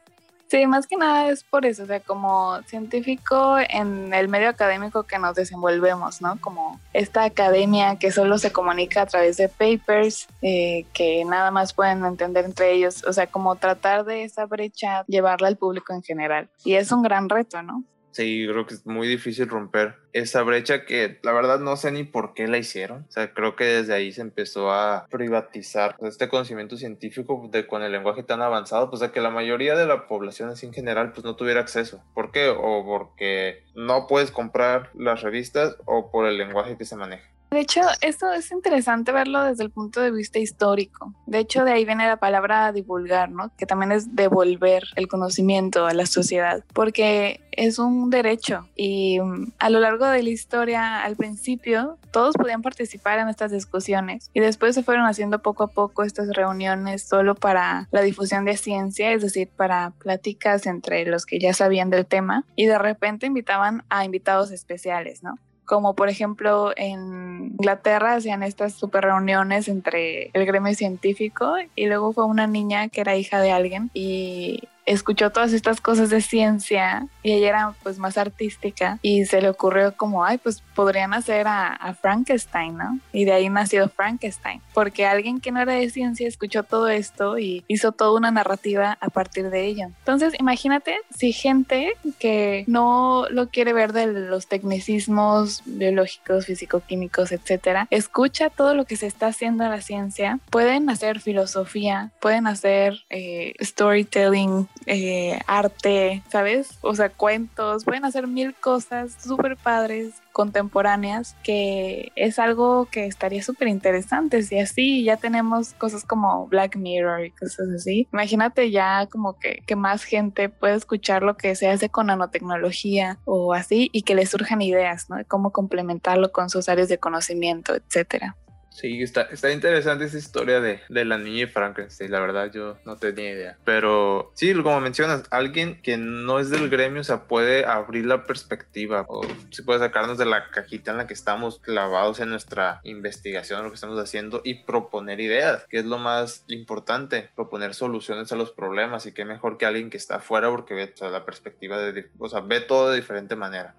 Sí, 0.51 0.67
más 0.67 0.85
que 0.85 0.97
nada 0.97 1.29
es 1.29 1.45
por 1.45 1.65
eso, 1.65 1.83
o 1.83 1.85
sea, 1.85 2.01
como 2.01 2.61
científico 2.63 3.57
en 3.57 4.13
el 4.13 4.27
medio 4.27 4.49
académico 4.49 5.03
que 5.03 5.17
nos 5.17 5.33
desenvolvemos, 5.33 6.21
¿no? 6.21 6.37
Como 6.41 6.77
esta 6.91 7.23
academia 7.23 7.95
que 7.95 8.11
solo 8.11 8.37
se 8.37 8.51
comunica 8.51 9.03
a 9.03 9.05
través 9.05 9.37
de 9.37 9.47
papers, 9.47 10.27
eh, 10.41 10.85
que 10.91 11.23
nada 11.23 11.51
más 11.51 11.73
pueden 11.73 12.03
entender 12.03 12.43
entre 12.43 12.73
ellos, 12.73 13.05
o 13.05 13.13
sea, 13.13 13.27
como 13.27 13.55
tratar 13.55 14.03
de 14.03 14.25
esa 14.25 14.45
brecha 14.45 15.05
llevarla 15.07 15.47
al 15.47 15.55
público 15.55 15.93
en 15.93 16.03
general. 16.03 16.49
Y 16.65 16.73
es 16.73 16.91
un 16.91 17.01
gran 17.01 17.29
reto, 17.29 17.63
¿no? 17.63 17.85
Sí, 18.11 18.45
creo 18.49 18.65
que 18.65 18.73
es 18.73 18.85
muy 18.85 19.07
difícil 19.07 19.47
romper 19.47 19.95
esa 20.13 20.43
brecha 20.43 20.85
que 20.85 21.19
la 21.23 21.31
verdad 21.31 21.59
no 21.59 21.77
sé 21.77 21.91
ni 21.91 22.03
por 22.03 22.33
qué 22.33 22.47
la 22.47 22.57
hicieron. 22.57 23.05
O 23.07 23.11
sea, 23.11 23.33
creo 23.33 23.55
que 23.55 23.63
desde 23.63 23.93
ahí 23.93 24.11
se 24.11 24.21
empezó 24.21 24.71
a 24.71 25.07
privatizar 25.09 25.95
este 26.01 26.27
conocimiento 26.27 26.75
científico 26.75 27.47
de, 27.51 27.67
con 27.67 27.83
el 27.83 27.91
lenguaje 27.91 28.23
tan 28.23 28.41
avanzado, 28.41 28.89
pues 28.89 29.01
a 29.01 29.11
que 29.11 29.21
la 29.21 29.29
mayoría 29.29 29.75
de 29.75 29.85
la 29.85 30.07
población 30.07 30.49
así 30.49 30.65
en 30.65 30.73
general 30.73 31.13
pues 31.13 31.23
no 31.23 31.35
tuviera 31.35 31.61
acceso. 31.61 32.03
¿Por 32.13 32.31
qué? 32.31 32.49
O 32.49 32.85
porque 32.85 33.63
no 33.75 34.07
puedes 34.07 34.31
comprar 34.31 34.89
las 34.93 35.21
revistas 35.21 35.77
o 35.85 36.11
por 36.11 36.27
el 36.27 36.37
lenguaje 36.37 36.77
que 36.77 36.85
se 36.85 36.97
maneja. 36.97 37.30
De 37.51 37.59
hecho, 37.59 37.81
esto 37.99 38.31
es 38.31 38.49
interesante 38.53 39.11
verlo 39.11 39.43
desde 39.43 39.65
el 39.65 39.71
punto 39.71 39.99
de 39.99 40.09
vista 40.09 40.39
histórico. 40.39 41.13
De 41.27 41.39
hecho, 41.39 41.65
de 41.65 41.73
ahí 41.73 41.83
viene 41.83 42.07
la 42.07 42.15
palabra 42.15 42.71
divulgar, 42.71 43.29
¿no? 43.29 43.51
Que 43.57 43.65
también 43.65 43.91
es 43.91 44.15
devolver 44.15 44.83
el 44.95 45.09
conocimiento 45.09 45.85
a 45.85 45.93
la 45.93 46.05
sociedad, 46.05 46.63
porque 46.73 47.41
es 47.51 47.77
un 47.77 48.09
derecho 48.09 48.69
y 48.77 49.19
mm, 49.19 49.51
a 49.59 49.69
lo 49.69 49.81
largo 49.81 50.05
de 50.05 50.23
la 50.23 50.29
historia, 50.29 51.03
al 51.03 51.17
principio, 51.17 51.97
todos 52.13 52.35
podían 52.35 52.61
participar 52.61 53.19
en 53.19 53.27
estas 53.27 53.51
discusiones 53.51 54.29
y 54.33 54.39
después 54.39 54.73
se 54.73 54.83
fueron 54.83 55.05
haciendo 55.05 55.41
poco 55.41 55.63
a 55.63 55.67
poco 55.67 56.03
estas 56.03 56.29
reuniones 56.29 57.03
solo 57.03 57.35
para 57.35 57.89
la 57.91 58.01
difusión 58.01 58.45
de 58.45 58.55
ciencia, 58.55 59.11
es 59.11 59.23
decir, 59.23 59.49
para 59.49 59.91
pláticas 59.99 60.67
entre 60.67 61.05
los 61.05 61.25
que 61.25 61.37
ya 61.37 61.53
sabían 61.53 61.89
del 61.89 62.05
tema 62.05 62.45
y 62.55 62.67
de 62.67 62.77
repente 62.77 63.25
invitaban 63.25 63.83
a 63.89 64.05
invitados 64.05 64.51
especiales, 64.51 65.21
¿no? 65.21 65.35
Como 65.71 65.93
por 65.93 66.09
ejemplo 66.09 66.73
en 66.75 67.53
Inglaterra 67.57 68.15
hacían 68.15 68.43
estas 68.43 68.73
super 68.73 69.05
reuniones 69.05 69.69
entre 69.69 70.29
el 70.33 70.45
gremio 70.45 70.75
científico 70.75 71.53
y 71.77 71.85
luego 71.85 72.11
fue 72.11 72.25
una 72.25 72.45
niña 72.45 72.89
que 72.89 72.99
era 72.99 73.15
hija 73.15 73.39
de 73.39 73.53
alguien 73.53 73.89
y 73.93 74.67
escuchó 74.91 75.29
todas 75.31 75.53
estas 75.53 75.81
cosas 75.81 76.09
de 76.09 76.21
ciencia 76.21 77.07
y 77.23 77.33
ella 77.33 77.49
era 77.49 77.73
pues 77.83 77.97
más 77.97 78.17
artística 78.17 78.99
y 79.01 79.25
se 79.25 79.41
le 79.41 79.49
ocurrió 79.49 79.95
como, 79.95 80.23
ay, 80.23 80.37
pues 80.37 80.63
podrían 80.75 81.13
hacer 81.13 81.47
a, 81.47 81.77
Frankenstein, 82.01 82.77
¿no? 82.77 82.99
Y 83.11 83.25
de 83.25 83.33
ahí 83.33 83.49
nació 83.49 83.89
Frankenstein, 83.89 84.61
porque 84.73 85.05
alguien 85.05 85.41
que 85.41 85.51
no 85.51 85.61
era 85.61 85.73
de 85.73 85.89
ciencia 85.89 86.27
escuchó 86.27 86.63
todo 86.63 86.87
esto 86.87 87.37
y 87.37 87.63
hizo 87.67 87.91
toda 87.91 88.17
una 88.17 88.31
narrativa 88.31 88.97
a 89.01 89.09
partir 89.09 89.49
de 89.49 89.65
ello. 89.65 89.87
Entonces, 89.99 90.33
imagínate 90.39 90.95
si 91.15 91.33
gente 91.33 91.93
que 92.17 92.63
no 92.67 93.25
lo 93.29 93.49
quiere 93.49 93.73
ver 93.73 93.93
de 93.93 94.07
los 94.07 94.47
tecnicismos 94.47 95.61
biológicos, 95.65 96.45
físico-químicos, 96.45 97.31
etcétera, 97.31 97.87
escucha 97.91 98.49
todo 98.49 98.73
lo 98.73 98.85
que 98.85 98.95
se 98.95 99.07
está 99.07 99.27
haciendo 99.27 99.63
en 99.65 99.71
la 99.71 99.81
ciencia, 99.81 100.39
pueden 100.49 100.89
hacer 100.89 101.19
filosofía, 101.19 102.11
pueden 102.19 102.47
hacer 102.47 103.03
eh, 103.09 103.53
storytelling, 103.61 104.67
eh, 104.85 105.39
arte, 105.47 106.23
¿sabes? 106.29 106.77
O 106.81 106.95
sea, 106.95 107.09
cuentos, 107.09 107.85
pueden 107.85 108.05
hacer 108.05 108.27
mil 108.27 108.55
cosas 108.55 109.15
súper 109.21 109.57
padres 109.57 110.13
contemporáneas 110.31 111.35
que 111.43 112.11
es 112.15 112.39
algo 112.39 112.87
que 112.89 113.05
estaría 113.05 113.43
súper 113.43 113.67
interesante 113.67 114.41
y 114.49 114.59
así 114.59 115.03
ya 115.03 115.17
tenemos 115.17 115.73
cosas 115.73 116.05
como 116.05 116.47
Black 116.47 116.77
Mirror 116.77 117.25
y 117.25 117.31
cosas 117.31 117.67
así. 117.75 118.07
Imagínate 118.13 118.71
ya 118.71 119.07
como 119.07 119.37
que, 119.37 119.61
que 119.67 119.75
más 119.75 120.03
gente 120.03 120.49
puede 120.49 120.75
escuchar 120.75 121.23
lo 121.23 121.37
que 121.37 121.55
se 121.55 121.69
hace 121.69 121.89
con 121.89 122.07
nanotecnología 122.07 123.17
o 123.25 123.53
así 123.53 123.89
y 123.91 124.03
que 124.03 124.15
le 124.15 124.25
surjan 124.25 124.61
ideas, 124.61 125.09
¿no? 125.09 125.17
De 125.17 125.25
cómo 125.25 125.51
complementarlo 125.51 126.31
con 126.31 126.49
sus 126.49 126.69
áreas 126.69 126.89
de 126.89 126.97
conocimiento, 126.97 127.75
etcétera. 127.75 128.35
Sí, 128.71 129.01
está, 129.03 129.23
está 129.23 129.51
interesante 129.51 130.05
esa 130.05 130.17
historia 130.17 130.61
de, 130.61 130.79
de, 130.87 131.05
la 131.05 131.17
niña 131.17 131.43
y 131.43 131.47
Frankenstein, 131.47 132.09
la 132.09 132.21
verdad 132.21 132.51
yo 132.51 132.77
no 132.85 132.95
tenía 132.95 133.31
idea. 133.31 133.57
Pero 133.65 134.31
sí, 134.33 134.53
como 134.53 134.79
mencionas, 134.79 135.23
alguien 135.29 135.81
que 135.81 135.97
no 135.97 136.39
es 136.39 136.49
del 136.49 136.69
gremio, 136.69 137.01
o 137.01 137.03
sea, 137.03 137.23
puede 137.27 137.65
abrir 137.65 138.05
la 138.05 138.23
perspectiva 138.23 139.05
o 139.09 139.21
se 139.49 139.63
puede 139.63 139.79
sacarnos 139.79 140.17
de 140.17 140.25
la 140.25 140.49
cajita 140.49 140.91
en 140.91 140.97
la 140.97 141.05
que 141.05 141.13
estamos 141.13 141.59
clavados 141.59 142.21
en 142.21 142.29
nuestra 142.29 142.79
investigación, 142.83 143.63
lo 143.63 143.69
que 143.69 143.75
estamos 143.75 143.99
haciendo 143.99 144.41
y 144.45 144.63
proponer 144.63 145.19
ideas, 145.19 145.65
que 145.69 145.79
es 145.79 145.85
lo 145.85 145.97
más 145.97 146.45
importante, 146.47 147.29
proponer 147.35 147.73
soluciones 147.73 148.31
a 148.31 148.37
los 148.37 148.51
problemas 148.51 149.05
y 149.05 149.11
qué 149.11 149.25
mejor 149.25 149.57
que 149.57 149.65
alguien 149.65 149.89
que 149.89 149.97
está 149.97 150.15
afuera 150.15 150.49
porque 150.49 150.73
ve 150.73 150.93
la 151.01 151.25
perspectiva 151.25 151.77
de, 151.77 152.09
o 152.17 152.29
sea, 152.29 152.39
ve 152.39 152.61
todo 152.61 152.89
de 152.89 152.95
diferente 152.95 153.35
manera. 153.35 153.75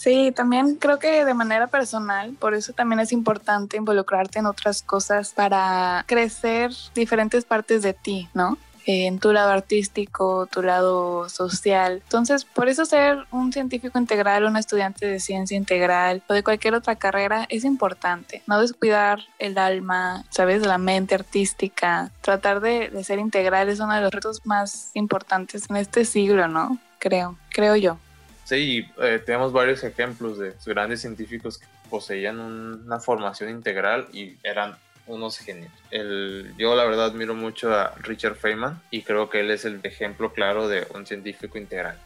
Sí, 0.00 0.32
también 0.34 0.76
creo 0.76 0.98
que 0.98 1.26
de 1.26 1.34
manera 1.34 1.66
personal, 1.66 2.32
por 2.38 2.54
eso 2.54 2.72
también 2.72 3.00
es 3.00 3.12
importante 3.12 3.76
involucrarte 3.76 4.38
en 4.38 4.46
otras 4.46 4.80
cosas 4.80 5.34
para 5.34 6.04
crecer 6.06 6.72
diferentes 6.94 7.44
partes 7.44 7.82
de 7.82 7.92
ti, 7.92 8.26
¿no? 8.32 8.56
en 8.86 9.18
tu 9.18 9.30
lado 9.34 9.50
artístico, 9.50 10.48
tu 10.50 10.62
lado 10.62 11.28
social. 11.28 12.00
Entonces, 12.02 12.46
por 12.46 12.70
eso 12.70 12.86
ser 12.86 13.18
un 13.30 13.52
científico 13.52 13.98
integral, 13.98 14.46
un 14.46 14.56
estudiante 14.56 15.06
de 15.06 15.20
ciencia 15.20 15.54
integral 15.54 16.22
o 16.28 16.32
de 16.32 16.42
cualquier 16.42 16.74
otra 16.74 16.96
carrera 16.96 17.44
es 17.50 17.64
importante. 17.64 18.42
No 18.46 18.58
descuidar 18.58 19.20
el 19.38 19.58
alma, 19.58 20.24
¿sabes? 20.30 20.66
La 20.66 20.78
mente 20.78 21.14
artística. 21.14 22.10
Tratar 22.22 22.60
de, 22.60 22.88
de 22.88 23.04
ser 23.04 23.18
integral 23.18 23.68
es 23.68 23.80
uno 23.80 23.94
de 23.94 24.00
los 24.00 24.12
retos 24.12 24.46
más 24.46 24.92
importantes 24.94 25.68
en 25.68 25.76
este 25.76 26.06
siglo, 26.06 26.48
¿no? 26.48 26.78
Creo, 26.98 27.36
creo 27.50 27.76
yo. 27.76 27.98
Sí, 28.50 28.84
eh, 29.00 29.22
tenemos 29.24 29.52
varios 29.52 29.84
ejemplos 29.84 30.36
de 30.36 30.52
grandes 30.66 31.02
científicos 31.02 31.58
que 31.58 31.66
poseían 31.88 32.40
una 32.40 32.98
formación 32.98 33.48
integral 33.48 34.08
y 34.12 34.38
eran 34.42 34.74
unos 35.06 35.38
genios. 35.38 35.70
El, 35.92 36.52
yo 36.58 36.74
la 36.74 36.82
verdad 36.82 37.06
admiro 37.06 37.36
mucho 37.36 37.72
a 37.72 37.94
Richard 37.98 38.34
Feynman 38.34 38.82
y 38.90 39.02
creo 39.02 39.30
que 39.30 39.38
él 39.38 39.52
es 39.52 39.64
el 39.66 39.78
ejemplo 39.84 40.32
claro 40.32 40.66
de 40.66 40.84
un 40.92 41.06
científico 41.06 41.58
integral. 41.58 41.96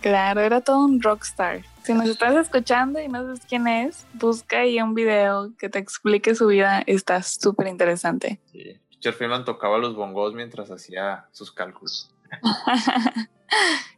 Claro, 0.00 0.40
era 0.40 0.60
todo 0.60 0.84
un 0.84 1.02
rockstar. 1.02 1.62
Si 1.82 1.92
nos 1.92 2.08
estás 2.08 2.36
escuchando 2.36 3.00
y 3.00 3.08
no 3.08 3.24
sabes 3.24 3.40
quién 3.48 3.66
es, 3.66 4.06
busca 4.12 4.60
ahí 4.60 4.80
un 4.80 4.94
video 4.94 5.50
que 5.58 5.68
te 5.68 5.80
explique 5.80 6.36
su 6.36 6.46
vida, 6.46 6.84
está 6.86 7.24
súper 7.24 7.66
interesante. 7.66 8.38
Sí. 8.52 8.78
Richard 8.92 9.14
Feynman 9.14 9.44
tocaba 9.44 9.78
los 9.78 9.96
bongos 9.96 10.32
mientras 10.32 10.70
hacía 10.70 11.24
sus 11.32 11.50
cálculos. 11.50 12.08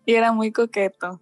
y 0.07 0.15
era 0.15 0.33
muy 0.33 0.53
coqueto. 0.53 1.21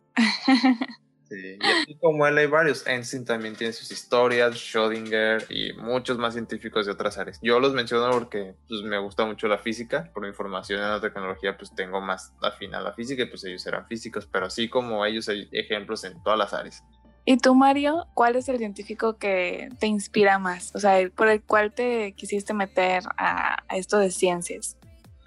Sí, 1.28 1.58
y 1.60 1.66
así 1.66 1.94
como 1.96 2.26
él 2.26 2.38
hay 2.38 2.46
varios. 2.46 2.86
Einstein 2.86 3.24
también 3.24 3.54
tiene 3.54 3.74
sus 3.74 3.90
historias, 3.90 4.54
Schrödinger 4.54 5.44
y 5.50 5.74
muchos 5.74 6.16
más 6.16 6.32
científicos 6.32 6.86
de 6.86 6.92
otras 6.92 7.18
áreas. 7.18 7.38
Yo 7.42 7.60
los 7.60 7.74
menciono 7.74 8.10
porque 8.10 8.54
pues, 8.66 8.82
me 8.82 8.98
gusta 8.98 9.26
mucho 9.26 9.46
la 9.46 9.58
física. 9.58 10.10
Por 10.14 10.26
mi 10.26 10.32
formación 10.32 10.80
en 10.80 10.88
la 10.88 11.00
tecnología, 11.00 11.56
pues 11.56 11.74
tengo 11.74 12.00
más 12.00 12.32
afín 12.40 12.74
a 12.74 12.80
la 12.80 12.94
física 12.94 13.24
y 13.24 13.26
pues 13.26 13.44
ellos 13.44 13.66
eran 13.66 13.86
físicos. 13.86 14.26
Pero 14.26 14.46
así 14.46 14.70
como 14.70 15.04
ellos 15.04 15.28
hay 15.28 15.48
ejemplos 15.52 16.02
en 16.04 16.22
todas 16.22 16.38
las 16.38 16.54
áreas. 16.54 16.82
¿Y 17.26 17.36
tú, 17.36 17.54
Mario, 17.54 18.06
cuál 18.14 18.36
es 18.36 18.48
el 18.48 18.56
científico 18.56 19.18
que 19.18 19.68
te 19.78 19.86
inspira 19.86 20.38
más? 20.38 20.74
O 20.74 20.80
sea, 20.80 20.96
por 21.14 21.28
el 21.28 21.42
cual 21.42 21.74
te 21.74 22.14
quisiste 22.14 22.54
meter 22.54 23.02
a 23.18 23.62
esto 23.68 23.98
de 23.98 24.10
ciencias. 24.10 24.77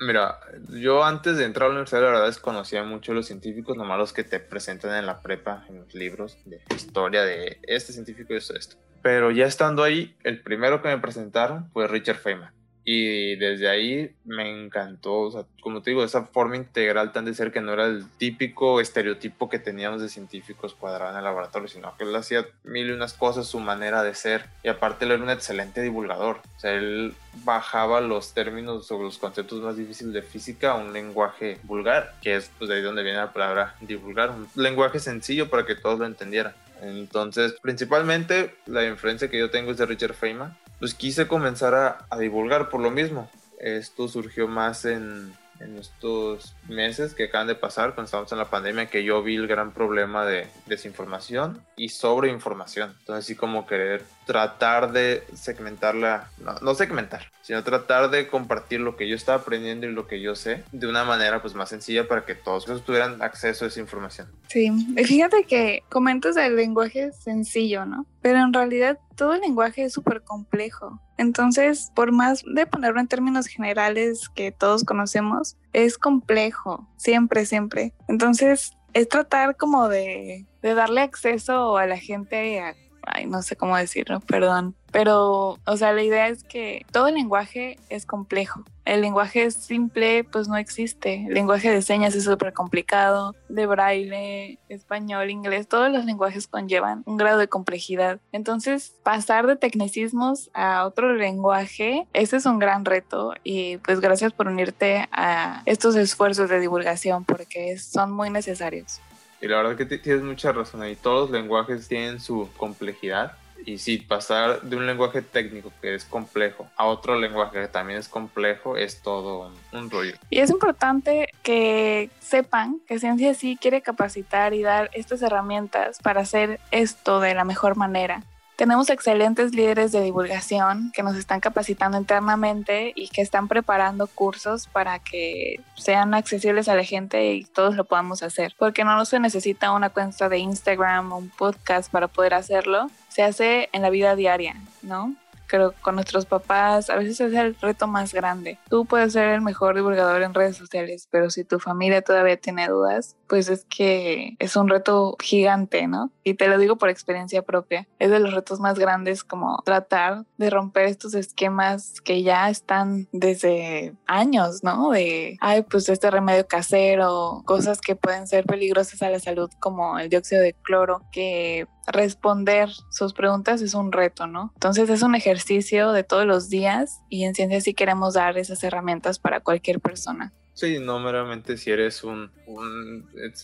Mira, 0.03 0.39
yo 0.69 1.03
antes 1.03 1.37
de 1.37 1.45
entrar 1.45 1.65
a 1.65 1.67
la 1.67 1.73
universidad, 1.73 2.01
la 2.01 2.07
verdad 2.07 2.25
desconocía 2.25 2.83
mucho 2.83 3.13
los 3.13 3.27
científicos, 3.27 3.77
nomás 3.77 3.99
los 3.99 4.13
que 4.13 4.23
te 4.23 4.39
presentan 4.39 4.97
en 4.97 5.05
la 5.05 5.21
prepa, 5.21 5.63
en 5.69 5.77
los 5.77 5.93
libros 5.93 6.39
de 6.45 6.59
historia 6.75 7.21
de 7.21 7.59
este 7.61 7.93
científico 7.93 8.33
y 8.33 8.37
esto, 8.37 8.55
esto. 8.55 8.77
Pero 9.03 9.29
ya 9.29 9.45
estando 9.45 9.83
ahí, 9.83 10.15
el 10.23 10.41
primero 10.41 10.81
que 10.81 10.87
me 10.87 10.97
presentaron 10.97 11.69
fue 11.71 11.87
Richard 11.87 12.17
Feynman. 12.17 12.51
Y 12.83 13.35
desde 13.35 13.69
ahí 13.69 14.15
me 14.25 14.49
encantó, 14.49 15.19
o 15.19 15.31
sea, 15.31 15.45
como 15.61 15.81
te 15.81 15.91
digo, 15.91 16.03
esa 16.03 16.25
forma 16.25 16.55
integral 16.55 17.11
tan 17.11 17.25
de 17.25 17.35
ser 17.35 17.51
que 17.51 17.61
no 17.61 17.73
era 17.73 17.85
el 17.85 18.05
típico 18.17 18.81
estereotipo 18.81 19.49
que 19.49 19.59
teníamos 19.59 20.01
de 20.01 20.09
científicos 20.09 20.73
cuadrados 20.73 21.13
en 21.13 21.19
el 21.19 21.23
laboratorio, 21.23 21.67
sino 21.67 21.95
que 21.95 22.05
él 22.05 22.15
hacía 22.15 22.47
mil 22.63 22.89
y 22.89 22.91
unas 22.91 23.13
cosas, 23.13 23.45
su 23.45 23.59
manera 23.59 24.01
de 24.03 24.15
ser. 24.15 24.45
Y 24.63 24.69
aparte 24.69 25.05
él 25.05 25.11
era 25.11 25.23
un 25.23 25.29
excelente 25.29 25.81
divulgador. 25.81 26.41
O 26.57 26.59
sea, 26.59 26.73
él 26.73 27.13
bajaba 27.43 28.01
los 28.01 28.33
términos 28.33 28.91
o 28.91 29.01
los 29.01 29.19
conceptos 29.19 29.61
más 29.61 29.77
difíciles 29.77 30.13
de 30.13 30.23
física 30.23 30.71
a 30.71 30.75
un 30.75 30.91
lenguaje 30.91 31.59
vulgar, 31.63 32.15
que 32.21 32.35
es 32.35 32.49
pues, 32.57 32.69
de 32.69 32.77
ahí 32.77 32.81
donde 32.81 33.03
viene 33.03 33.19
la 33.19 33.31
palabra 33.31 33.75
divulgar. 33.81 34.31
Un 34.31 34.47
lenguaje 34.55 34.99
sencillo 34.99 35.49
para 35.49 35.65
que 35.65 35.75
todos 35.75 35.99
lo 35.99 36.05
entendieran. 36.05 36.53
Entonces, 36.81 37.53
principalmente 37.61 38.55
la 38.65 38.83
influencia 38.85 39.29
que 39.29 39.37
yo 39.37 39.51
tengo 39.51 39.69
es 39.69 39.77
de 39.77 39.85
Richard 39.85 40.15
Feynman 40.15 40.57
pues 40.81 40.95
quise 40.95 41.27
comenzar 41.27 41.75
a, 42.09 42.17
divulgar 42.17 42.69
por 42.69 42.81
lo 42.81 42.89
mismo. 42.89 43.29
Esto 43.59 44.07
surgió 44.07 44.47
más 44.47 44.83
en, 44.85 45.31
estos 45.77 46.55
meses 46.67 47.13
que 47.13 47.25
acaban 47.25 47.45
de 47.45 47.53
pasar, 47.53 47.93
cuando 47.93 48.05
estábamos 48.05 48.31
en 48.31 48.39
la 48.39 48.49
pandemia, 48.49 48.87
que 48.87 49.03
yo 49.03 49.21
vi 49.21 49.35
el 49.35 49.47
gran 49.47 49.73
problema 49.73 50.25
de 50.25 50.47
desinformación 50.65 51.63
y 51.77 51.89
sobreinformación. 51.89 52.95
Entonces, 52.97 53.25
así 53.25 53.35
como 53.35 53.67
querer 53.67 54.03
tratar 54.25 54.91
de 54.91 55.23
segmentarla, 55.35 56.31
no, 56.63 56.73
segmentar, 56.73 57.29
sino 57.51 57.65
tratar 57.65 58.09
de 58.09 58.29
compartir 58.29 58.79
lo 58.79 58.95
que 58.95 59.09
yo 59.09 59.15
estaba 59.17 59.39
aprendiendo 59.39 59.85
y 59.85 59.91
lo 59.91 60.07
que 60.07 60.21
yo 60.21 60.35
sé 60.35 60.63
de 60.71 60.87
una 60.87 61.03
manera 61.03 61.41
pues 61.41 61.53
más 61.53 61.67
sencilla 61.67 62.07
para 62.07 62.23
que 62.23 62.33
todos 62.33 62.63
tuvieran 62.85 63.21
acceso 63.21 63.65
a 63.65 63.67
esa 63.67 63.81
información. 63.81 64.29
Sí, 64.47 64.71
fíjate 65.03 65.43
que 65.43 65.83
comentas 65.89 66.37
el 66.37 66.55
lenguaje 66.55 67.11
sencillo, 67.11 67.85
¿no? 67.85 68.05
Pero 68.21 68.39
en 68.39 68.53
realidad 68.53 68.99
todo 69.17 69.33
el 69.33 69.41
lenguaje 69.41 69.83
es 69.83 69.91
súper 69.91 70.21
complejo. 70.21 71.01
Entonces, 71.17 71.91
por 71.93 72.13
más 72.13 72.41
de 72.45 72.65
ponerlo 72.65 73.01
en 73.01 73.09
términos 73.09 73.47
generales 73.47 74.29
que 74.33 74.53
todos 74.53 74.85
conocemos, 74.85 75.57
es 75.73 75.97
complejo, 75.97 76.87
siempre, 76.95 77.45
siempre. 77.45 77.93
Entonces, 78.07 78.77
es 78.93 79.09
tratar 79.09 79.57
como 79.57 79.89
de, 79.89 80.45
de 80.61 80.73
darle 80.73 81.01
acceso 81.01 81.75
a 81.75 81.85
la 81.85 81.97
gente 81.97 82.61
a 82.61 82.73
ay, 83.03 83.25
no 83.25 83.41
sé 83.41 83.55
cómo 83.55 83.77
decirlo, 83.77 84.19
perdón, 84.19 84.75
Pero, 84.91 85.57
o 85.65 85.77
sea, 85.77 85.93
la 85.93 86.03
idea 86.03 86.27
es 86.27 86.43
que 86.43 86.85
todo 86.91 87.07
el 87.07 87.15
lenguaje 87.15 87.77
es 87.89 88.05
complejo. 88.05 88.63
El 88.83 89.01
lenguaje 89.01 89.51
simple, 89.51 90.23
pues 90.23 90.47
no 90.47 90.57
existe. 90.57 91.25
El 91.27 91.33
lenguaje 91.33 91.69
de 91.69 91.81
señas 91.81 92.15
es 92.15 92.25
súper 92.25 92.51
complicado. 92.51 93.35
De 93.47 93.65
braille, 93.67 94.59
español, 94.69 95.29
inglés, 95.29 95.67
todos 95.67 95.91
los 95.91 96.03
lenguajes 96.05 96.47
conllevan 96.47 97.03
un 97.05 97.17
grado 97.17 97.37
de 97.37 97.47
complejidad. 97.47 98.19
Entonces, 98.31 98.95
pasar 99.03 99.47
de 99.47 99.55
tecnicismos 99.55 100.49
a 100.53 100.85
otro 100.85 101.13
lenguaje, 101.13 102.07
ese 102.13 102.37
es 102.37 102.45
un 102.45 102.59
gran 102.59 102.83
reto. 102.83 103.33
Y 103.43 103.77
pues 103.77 104.01
gracias 104.01 104.33
por 104.33 104.47
unirte 104.47 105.07
a 105.11 105.61
estos 105.65 105.95
esfuerzos 105.95 106.49
de 106.49 106.59
divulgación 106.59 107.23
porque 107.23 107.77
son 107.77 108.11
muy 108.11 108.29
necesarios. 108.29 108.99
Y 109.41 109.47
la 109.47 109.57
verdad 109.57 109.75
que 109.75 109.85
tienes 109.85 110.23
mucha 110.23 110.51
razón 110.51 110.81
ahí. 110.81 110.95
Todos 110.95 111.29
los 111.29 111.39
lenguajes 111.39 111.87
tienen 111.87 112.19
su 112.19 112.49
complejidad 112.57 113.37
y 113.65 113.77
sí, 113.77 113.97
pasar 113.97 114.61
de 114.61 114.75
un 114.75 114.85
lenguaje 114.85 115.21
técnico 115.21 115.71
que 115.81 115.95
es 115.95 116.05
complejo 116.05 116.69
a 116.75 116.85
otro 116.85 117.19
lenguaje 117.19 117.61
que 117.61 117.67
también 117.67 117.99
es 117.99 118.07
complejo 118.07 118.77
es 118.77 119.01
todo 119.01 119.51
un, 119.71 119.89
rollo. 119.89 120.15
Y 120.29 120.39
es 120.39 120.49
importante 120.49 121.29
que 121.43 122.09
sepan 122.19 122.79
que 122.87 122.99
Ciencia 122.99 123.33
sí 123.33 123.57
quiere 123.59 123.81
capacitar 123.81 124.53
y 124.53 124.61
dar 124.61 124.89
estas 124.93 125.21
herramientas 125.21 125.99
para 126.01 126.21
hacer 126.21 126.59
esto 126.71 127.19
de 127.19 127.33
la 127.33 127.43
mejor 127.43 127.75
manera. 127.75 128.23
Tenemos 128.61 128.91
excelentes 128.91 129.55
líderes 129.55 129.91
de 129.91 130.01
divulgación 130.01 130.91
que 130.93 131.01
nos 131.01 131.17
están 131.17 131.39
capacitando 131.39 131.97
internamente 131.97 132.93
y 132.95 133.07
que 133.07 133.23
están 133.23 133.47
preparando 133.47 134.05
cursos 134.05 134.67
para 134.67 134.99
que 134.99 135.59
sean 135.73 136.13
accesibles 136.13 136.69
a 136.69 136.75
la 136.75 136.83
gente 136.83 137.33
y 137.33 137.43
todos 137.43 137.75
lo 137.75 137.85
podamos 137.85 138.21
hacer. 138.21 138.53
Porque 138.59 138.83
no 138.83 139.03
se 139.05 139.19
necesita 139.19 139.71
una 139.71 139.89
cuenta 139.89 140.29
de 140.29 140.37
Instagram 140.37 141.11
o 141.11 141.17
un 141.17 141.29
podcast 141.29 141.91
para 141.91 142.07
poder 142.07 142.35
hacerlo. 142.35 142.91
Se 143.09 143.23
hace 143.23 143.67
en 143.73 143.81
la 143.81 143.89
vida 143.89 144.15
diaria, 144.15 144.55
¿no? 144.83 145.15
Creo 145.51 145.73
con 145.81 145.95
nuestros 145.95 146.25
papás 146.25 146.89
a 146.89 146.95
veces 146.95 147.19
es 147.19 147.33
el 147.33 147.55
reto 147.55 147.85
más 147.85 148.13
grande. 148.13 148.57
Tú 148.69 148.85
puedes 148.85 149.11
ser 149.11 149.29
el 149.29 149.41
mejor 149.41 149.75
divulgador 149.75 150.21
en 150.21 150.33
redes 150.33 150.55
sociales, 150.55 151.09
pero 151.11 151.29
si 151.29 151.43
tu 151.43 151.59
familia 151.59 152.01
todavía 152.01 152.37
tiene 152.37 152.69
dudas, 152.69 153.17
pues 153.27 153.49
es 153.49 153.65
que 153.65 154.35
es 154.39 154.55
un 154.55 154.69
reto 154.69 155.17
gigante, 155.21 155.87
¿no? 155.87 156.09
Y 156.23 156.35
te 156.35 156.47
lo 156.47 156.57
digo 156.57 156.77
por 156.77 156.89
experiencia 156.89 157.41
propia. 157.41 157.85
Es 157.99 158.09
de 158.09 158.19
los 158.19 158.33
retos 158.33 158.61
más 158.61 158.79
grandes 158.79 159.25
como 159.25 159.61
tratar 159.65 160.23
de 160.37 160.49
romper 160.49 160.85
estos 160.85 161.13
esquemas 161.15 161.99
que 161.99 162.23
ya 162.23 162.49
están 162.49 163.09
desde 163.11 163.93
años, 164.07 164.63
¿no? 164.63 164.91
De, 164.91 165.37
ay, 165.41 165.63
pues 165.63 165.89
este 165.89 166.09
remedio 166.09 166.47
casero, 166.47 167.41
cosas 167.45 167.81
que 167.81 167.97
pueden 167.97 168.25
ser 168.25 168.45
peligrosas 168.45 169.01
a 169.01 169.09
la 169.09 169.19
salud 169.19 169.49
como 169.59 169.99
el 169.99 170.09
dióxido 170.09 170.41
de 170.41 170.53
cloro, 170.53 171.01
que 171.11 171.67
responder 171.91 172.69
sus 172.89 173.13
preguntas 173.13 173.61
es 173.61 173.73
un 173.73 173.91
reto, 173.91 174.27
¿no? 174.27 174.51
Entonces 174.55 174.89
es 174.89 175.01
un 175.01 175.15
ejercicio 175.15 175.91
de 175.91 176.03
todos 176.03 176.25
los 176.25 176.49
días 176.49 177.01
y 177.09 177.23
en 177.23 177.35
ciencia 177.35 177.61
sí 177.61 177.73
queremos 177.73 178.13
dar 178.13 178.37
esas 178.37 178.63
herramientas 178.63 179.19
para 179.19 179.39
cualquier 179.39 179.79
persona. 179.79 180.33
Sí, 180.53 180.79
no 180.79 180.99
meramente 180.99 181.57
si 181.57 181.71
eres 181.71 182.03
un, 182.03 182.29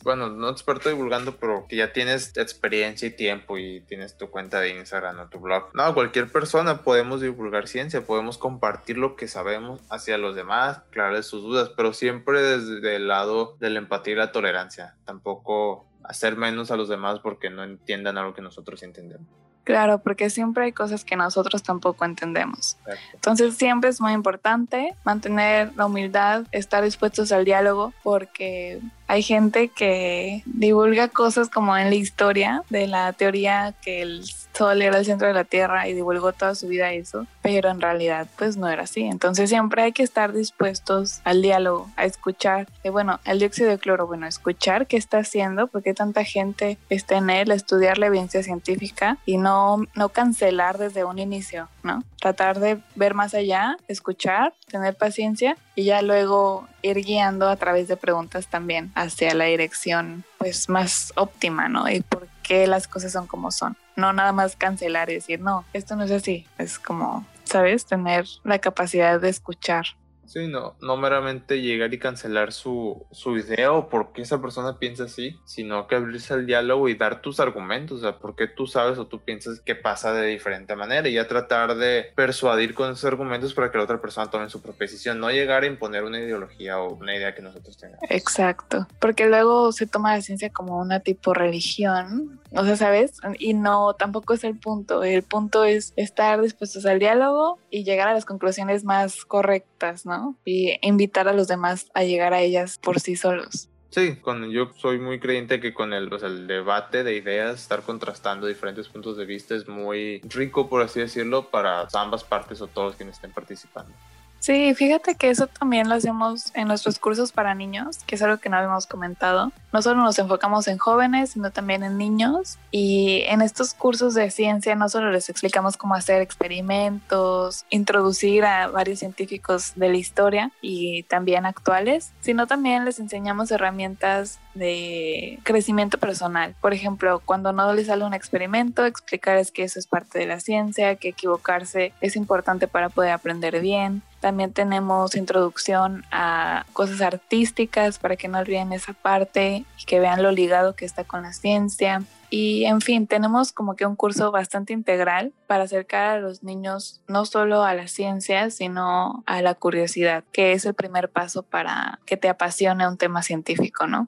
bueno, 0.04 0.30
no 0.30 0.50
experto 0.50 0.90
divulgando, 0.90 1.38
pero 1.38 1.66
que 1.68 1.78
ya 1.78 1.94
tienes 1.94 2.36
experiencia 2.36 3.08
y 3.08 3.12
tiempo 3.12 3.58
y 3.58 3.82
tienes 3.88 4.18
tu 4.18 4.30
cuenta 4.30 4.60
de 4.60 4.78
Instagram 4.78 5.22
o 5.22 5.28
tu 5.28 5.40
blog. 5.40 5.70
No, 5.74 5.94
cualquier 5.94 6.32
persona 6.32 6.84
podemos 6.84 7.22
divulgar 7.22 7.68
ciencia, 7.68 8.06
podemos 8.06 8.38
compartir 8.38 8.98
lo 8.98 9.16
que 9.16 9.28
sabemos 9.28 9.82
hacia 9.90 10.18
los 10.18 10.36
demás, 10.36 10.80
aclararles 10.90 11.26
sus 11.26 11.42
dudas, 11.42 11.72
pero 11.76 11.94
siempre 11.94 12.42
desde 12.42 12.98
el 12.98 13.08
lado 13.08 13.56
de 13.60 13.70
la 13.70 13.80
empatía 13.80 14.14
y 14.14 14.18
la 14.18 14.32
tolerancia. 14.32 14.96
Tampoco 15.06 15.88
hacer 16.08 16.36
menos 16.36 16.72
a 16.72 16.78
los 16.78 16.90
demás 16.90 17.20
porque 17.20 17.50
no 17.50 17.64
entiendan 17.64 18.18
algo 18.18 18.34
que 18.34 18.42
nosotros 18.42 18.82
entendemos. 18.84 19.28
Claro, 19.68 20.00
porque 20.00 20.30
siempre 20.30 20.64
hay 20.64 20.72
cosas 20.72 21.04
que 21.04 21.18
nosotros 21.18 21.62
tampoco 21.62 22.06
entendemos. 22.06 22.78
Entonces 23.14 23.56
siempre 23.58 23.90
es 23.90 24.00
muy 24.00 24.14
importante 24.14 24.96
mantener 25.04 25.74
la 25.76 25.88
humildad, 25.88 26.46
estar 26.54 26.86
dispuestos 26.86 27.34
al 27.34 27.44
diálogo, 27.44 27.94
porque 28.02 28.80
hay 29.08 29.24
gente 29.24 29.68
que 29.68 30.42
divulga 30.46 31.10
cosas 31.10 31.50
como 31.50 31.76
en 31.76 31.90
la 31.90 31.96
historia 31.96 32.64
de 32.70 32.88
la 32.88 33.12
teoría 33.12 33.76
que 33.82 34.02
el 34.02 34.24
Sol 34.58 34.82
era 34.82 34.98
el 34.98 35.06
centro 35.06 35.28
de 35.28 35.34
la 35.36 35.44
Tierra 35.44 35.88
y 35.88 35.94
divulgó 35.94 36.34
toda 36.34 36.56
su 36.56 36.68
vida 36.68 36.92
eso, 36.92 37.28
pero 37.44 37.70
en 37.70 37.80
realidad 37.80 38.28
pues 38.38 38.58
no 38.58 38.68
era 38.68 38.84
así. 38.84 39.04
Entonces 39.04 39.50
siempre 39.50 39.84
hay 39.84 39.92
que 39.92 40.02
estar 40.02 40.34
dispuestos 40.34 41.22
al 41.26 41.44
diálogo, 41.44 41.90
a 41.96 42.06
escuchar, 42.06 42.68
que 42.82 42.90
bueno, 42.90 43.20
el 43.26 43.38
dióxido 43.38 43.70
de 43.70 43.78
cloro, 43.78 44.08
bueno, 44.08 44.26
escuchar 44.26 44.88
qué 44.88 44.98
está 44.98 45.20
haciendo, 45.20 45.68
porque 45.68 45.94
tanta 45.94 46.24
gente 46.24 46.80
está 46.90 47.18
en 47.18 47.30
él, 47.30 47.52
estudiar 47.52 48.00
la 48.00 48.08
evidencia 48.08 48.42
científica 48.42 49.20
y 49.26 49.38
no, 49.38 49.86
no 49.94 50.10
cancelar 50.10 50.80
desde 50.80 51.04
un 51.04 51.20
inicio, 51.20 51.70
¿no? 51.84 52.04
Tratar 52.20 52.60
de 52.60 52.80
ver 52.96 53.14
más 53.14 53.36
allá, 53.36 53.78
escuchar, 53.88 54.56
tener 54.72 54.96
paciencia 54.96 55.56
y 55.76 55.84
ya 55.84 56.02
luego 56.02 56.68
ir 56.82 56.98
guiando 57.04 57.48
a 57.48 57.58
través 57.58 57.88
de 57.88 57.98
preguntas 57.98 58.48
también 58.48 58.92
hacia 58.96 59.36
la 59.36 59.46
dirección 59.46 60.24
pues 60.40 60.70
más 60.70 61.14
óptima, 61.16 61.70
¿no? 61.70 61.88
Y 61.90 62.02
por 62.02 62.28
qué 62.48 62.66
las 62.68 62.88
cosas 62.88 63.12
son 63.12 63.28
como 63.28 63.52
son 63.52 63.78
no 63.98 64.14
nada 64.14 64.32
más 64.32 64.56
cancelar 64.56 65.10
y 65.10 65.16
decir, 65.16 65.42
no, 65.42 65.66
esto 65.74 65.98
no 65.98 66.04
es 66.04 66.12
así. 66.12 66.48
Es 66.58 66.80
como, 66.80 67.26
¿sabes? 67.44 67.86
Tener 67.86 68.26
la 68.44 68.60
capacidad 68.60 69.20
de 69.20 69.28
escuchar. 69.28 69.86
Sí, 70.28 70.48
no, 70.48 70.76
no 70.82 70.98
meramente 70.98 71.62
llegar 71.62 71.94
y 71.94 72.00
cancelar 72.00 72.52
su, 72.52 73.06
su 73.12 73.38
idea 73.38 73.72
o 73.72 73.90
por 73.90 74.12
qué 74.12 74.22
esa 74.22 74.42
persona 74.42 74.78
piensa 74.78 75.06
así, 75.06 75.40
sino 75.46 75.88
que 75.88 75.96
abrirse 75.96 76.34
al 76.34 76.46
diálogo 76.46 76.90
y 76.90 76.96
dar 76.96 77.22
tus 77.22 77.40
argumentos, 77.40 78.00
o 78.00 78.02
sea, 78.02 78.20
por 78.20 78.36
qué 78.36 78.48
tú 78.48 78.68
sabes 78.68 78.98
o 79.00 79.08
tú 79.08 79.20
piensas 79.20 79.62
que 79.62 79.76
pasa 79.76 80.14
de 80.14 80.28
diferente 80.28 80.76
manera 80.76 81.08
y 81.08 81.14
ya 81.14 81.28
tratar 81.28 81.76
de 81.76 82.12
persuadir 82.16 82.74
con 82.74 82.92
esos 82.92 83.06
argumentos 83.06 83.54
para 83.54 83.72
que 83.72 83.78
la 83.78 83.86
otra 83.86 84.02
persona 84.02 84.30
tome 84.30 84.50
su 84.50 84.62
propia 84.62 84.86
decisión, 84.86 85.20
no 85.20 85.32
llegar 85.32 85.64
a 85.64 85.68
imponer 85.68 86.04
una 86.04 86.20
ideología 86.20 86.80
o 86.80 86.94
una 86.96 87.16
idea 87.16 87.34
que 87.34 87.42
nosotros 87.42 87.78
tengamos. 87.78 88.04
Exacto, 88.10 88.86
porque 89.00 89.28
luego 89.28 89.72
se 89.72 89.88
toma 89.88 90.16
la 90.16 90.22
ciencia 90.22 90.50
como 90.50 90.80
una 90.80 91.00
tipo 91.00 91.34
religión, 91.34 92.42
o 92.52 92.66
sea, 92.66 92.76
¿sabes? 92.76 93.20
Y 93.40 93.54
no, 93.54 93.94
tampoco 93.94 94.34
es 94.34 94.44
el 94.44 94.58
punto, 94.58 95.04
el 95.04 95.24
punto 95.24 95.64
es 95.64 95.94
estar 95.96 96.42
dispuestos 96.42 96.86
al 96.86 97.00
diálogo 97.00 97.60
y 97.70 97.84
llegar 97.84 98.08
a 98.08 98.14
las 98.14 98.26
conclusiones 98.26 98.84
más 98.84 99.26
correctas, 99.26 100.06
¿no? 100.06 100.36
Y 100.46 100.78
invitar 100.82 101.28
a 101.28 101.34
los 101.34 101.48
demás 101.48 101.88
a 101.94 102.04
llegar 102.04 102.34
a 102.34 102.42
ellas 102.42 102.80
por 102.82 103.00
sí 103.00 103.16
solos. 103.16 103.70
Sí, 103.90 104.18
con, 104.18 104.50
yo 104.52 104.72
soy 104.78 105.00
muy 105.00 105.20
creyente 105.20 105.60
que 105.60 105.74
con 105.74 105.94
el, 105.94 106.10
el 106.22 106.48
debate 106.48 107.04
de 107.04 107.16
ideas, 107.16 107.62
estar 107.62 107.82
contrastando 107.82 108.46
diferentes 108.46 108.90
puntos 108.90 109.18
de 109.18 109.26
vista 109.26 109.56
es 109.56 109.68
muy 109.68 110.20
rico, 110.26 110.70
por 110.70 110.82
así 110.82 111.00
decirlo, 111.00 111.50
para 111.50 111.88
ambas 111.94 112.24
partes 112.24 112.62
o 112.62 112.68
todos 112.68 112.96
quienes 112.96 113.16
estén 113.16 113.32
participando. 113.32 113.92
Sí, 114.40 114.74
fíjate 114.76 115.16
que 115.16 115.30
eso 115.30 115.48
también 115.48 115.90
lo 115.90 115.96
hacemos 115.96 116.56
en 116.56 116.68
nuestros 116.68 117.00
cursos 117.00 117.32
para 117.32 117.56
niños, 117.56 118.00
que 118.06 118.16
es 118.16 118.22
algo 118.22 118.38
que 118.38 118.50
no 118.50 118.58
habíamos 118.58 118.86
comentado. 118.86 119.52
No 119.74 119.82
solo 119.82 120.02
nos 120.02 120.18
enfocamos 120.18 120.68
en 120.68 120.78
jóvenes, 120.78 121.32
sino 121.32 121.52
también 121.52 121.84
en 121.84 121.98
niños. 121.98 122.58
Y 122.72 123.24
en 123.28 123.42
estos 123.42 123.74
cursos 123.74 124.14
de 124.14 124.32
ciencia 124.32 124.76
no 124.76 124.90
solo 124.90 125.12
les 125.12 125.30
explicamos 125.30 125.78
cómo 125.78 125.96
hacer 125.96 126.22
experimentos, 126.22 127.66
introducir 127.70 128.46
a 128.46 128.68
varios 128.68 129.00
científicos 129.00 129.74
de 129.76 129.90
la 129.90 129.98
historia 129.98 130.52
y 130.62 131.04
también 131.04 131.46
actuales, 131.46 132.12
sino 132.22 132.48
también 132.48 132.86
les 132.86 133.00
enseñamos 133.00 133.52
herramientas 133.52 134.40
de 134.54 135.40
crecimiento 135.44 135.98
personal. 135.98 136.56
Por 136.62 136.74
ejemplo, 136.74 137.22
cuando 137.24 137.54
no 137.54 137.74
les 137.74 137.88
sale 137.88 138.06
un 138.06 138.14
experimento, 138.14 138.86
explicarles 138.86 139.52
que 139.52 139.64
eso 139.64 139.80
es 139.80 139.88
parte 139.88 140.20
de 140.20 140.26
la 140.26 140.40
ciencia, 140.40 140.96
que 140.96 141.10
equivocarse 141.10 141.94
es 142.02 142.16
importante 142.16 142.68
para 142.68 142.90
poder 142.90 143.12
aprender 143.12 143.60
bien. 143.62 144.02
También 144.20 144.52
tenemos 144.52 145.16
introducción 145.16 146.04
a 146.12 146.66
cosas 146.74 147.02
artísticas 147.02 148.00
para 148.00 148.16
que 148.16 148.28
no 148.28 148.40
olviden 148.40 148.74
esa 148.74 148.94
parte 148.94 149.64
y 149.80 149.86
que 149.86 150.00
vean 150.00 150.24
lo 150.24 150.32
ligado 150.32 150.76
que 150.76 150.86
está 150.86 151.04
con 151.04 151.24
la 151.24 151.34
ciencia. 151.34 152.04
Y 152.30 152.66
en 152.66 152.82
fin, 152.82 153.08
tenemos 153.08 153.54
como 153.54 153.76
que 153.76 153.86
un 153.86 153.96
curso 153.96 154.32
bastante 154.32 154.74
integral 154.74 155.34
para 155.48 155.64
acercar 155.64 156.18
a 156.18 156.20
los 156.20 156.44
niños 156.44 157.02
no 157.08 157.26
solo 157.26 157.64
a 157.64 157.74
la 157.74 157.88
ciencia, 157.88 158.50
sino 158.50 159.24
a 159.26 159.42
la 159.42 159.56
curiosidad, 159.56 160.24
que 160.32 160.52
es 160.52 160.66
el 160.66 160.74
primer 160.74 161.10
paso 161.10 161.44
para 161.44 162.00
que 162.06 162.18
te 162.18 162.28
apasione 162.28 162.88
un 162.88 162.98
tema 162.98 163.22
científico, 163.24 163.88
¿no? 163.88 164.08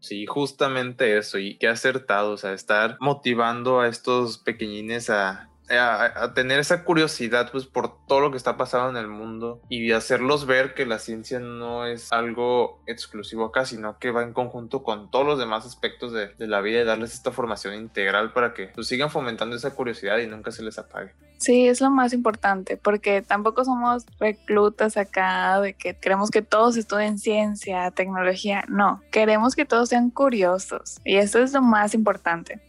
Sí, 0.00 0.26
justamente 0.26 1.16
eso, 1.16 1.38
y 1.38 1.56
qué 1.56 1.68
acertado, 1.68 2.32
o 2.32 2.36
sea, 2.36 2.52
estar 2.52 2.98
motivando 3.00 3.80
a 3.80 3.88
estos 3.88 4.36
pequeñines 4.36 5.08
a 5.08 5.48
a, 5.70 6.32
tener 6.34 6.58
esa 6.58 6.84
curiosidad 6.84 7.50
pues 7.50 7.66
por 7.66 8.06
todo 8.06 8.20
lo 8.20 8.30
que 8.30 8.36
está 8.36 8.56
pasando 8.56 8.90
en 8.90 8.96
el 8.96 9.08
mundo 9.08 9.60
y 9.68 9.92
hacerlos 9.92 10.46
ver 10.46 10.74
que 10.74 10.86
la 10.86 10.98
ciencia 10.98 11.38
no 11.38 11.86
es 11.86 12.12
algo 12.12 12.82
exclusivo 12.86 13.46
acá, 13.46 13.64
sino 13.64 13.98
que 13.98 14.10
va 14.10 14.22
en 14.22 14.32
conjunto 14.32 14.82
con 14.82 15.10
todos 15.10 15.26
los 15.26 15.38
demás 15.38 15.66
aspectos 15.66 16.12
de, 16.12 16.32
la 16.38 16.60
vida 16.60 16.80
y 16.80 16.84
darles 16.84 17.14
esta 17.14 17.32
formación 17.32 17.74
integral 17.74 18.32
para 18.32 18.52
que 18.52 18.66
pues, 18.68 18.86
sigan 18.86 19.10
fomentando 19.10 19.56
esa 19.56 19.74
curiosidad 19.74 20.18
y 20.18 20.26
nunca 20.26 20.52
se 20.52 20.62
les 20.62 20.78
apague. 20.78 21.12
Sí, 21.38 21.66
es 21.66 21.80
lo 21.80 21.90
más 21.90 22.12
importante, 22.12 22.76
porque 22.76 23.22
tampoco 23.22 23.64
somos 23.64 24.04
reclutas 24.20 24.96
acá 24.96 25.60
de 25.60 25.74
que 25.74 25.94
queremos 25.94 26.30
que 26.30 26.42
todos 26.42 26.76
estudien 26.76 27.18
ciencia, 27.18 27.90
tecnología, 27.90 28.64
no, 28.68 29.02
queremos 29.10 29.54
que 29.54 29.64
todos 29.64 29.88
sean 29.88 30.10
curiosos 30.10 31.00
y 31.04 31.16
eso 31.16 31.38
es 31.40 31.52
lo 31.52 31.62
más 31.62 31.94
importante. 31.94 32.60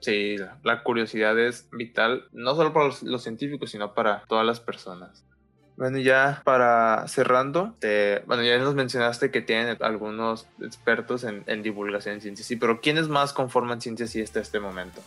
Sí, 0.00 0.36
la 0.62 0.82
curiosidad 0.82 1.38
es 1.38 1.68
vital, 1.72 2.24
no 2.32 2.54
solo 2.54 2.72
para 2.72 2.86
los, 3.02 3.22
científicos, 3.22 3.70
sino 3.70 3.94
para 3.94 4.22
todas 4.28 4.46
las 4.46 4.60
personas. 4.60 5.24
Bueno, 5.76 5.98
ya 5.98 6.42
para 6.44 7.06
cerrando, 7.08 7.74
bueno, 8.26 8.42
ya 8.42 8.58
nos 8.58 8.74
mencionaste 8.74 9.30
que 9.30 9.40
tienen 9.40 9.76
algunos 9.80 10.46
expertos 10.60 11.24
en, 11.24 11.62
divulgación 11.62 12.16
en 12.16 12.20
ciencias, 12.20 12.46
sí, 12.46 12.56
pero 12.56 12.80
¿quiénes 12.80 13.08
más 13.08 13.32
conforman 13.32 13.80
ciencias 13.80 14.14
y 14.16 14.22
hasta 14.22 14.40
este 14.40 14.60
momento? 14.60 15.00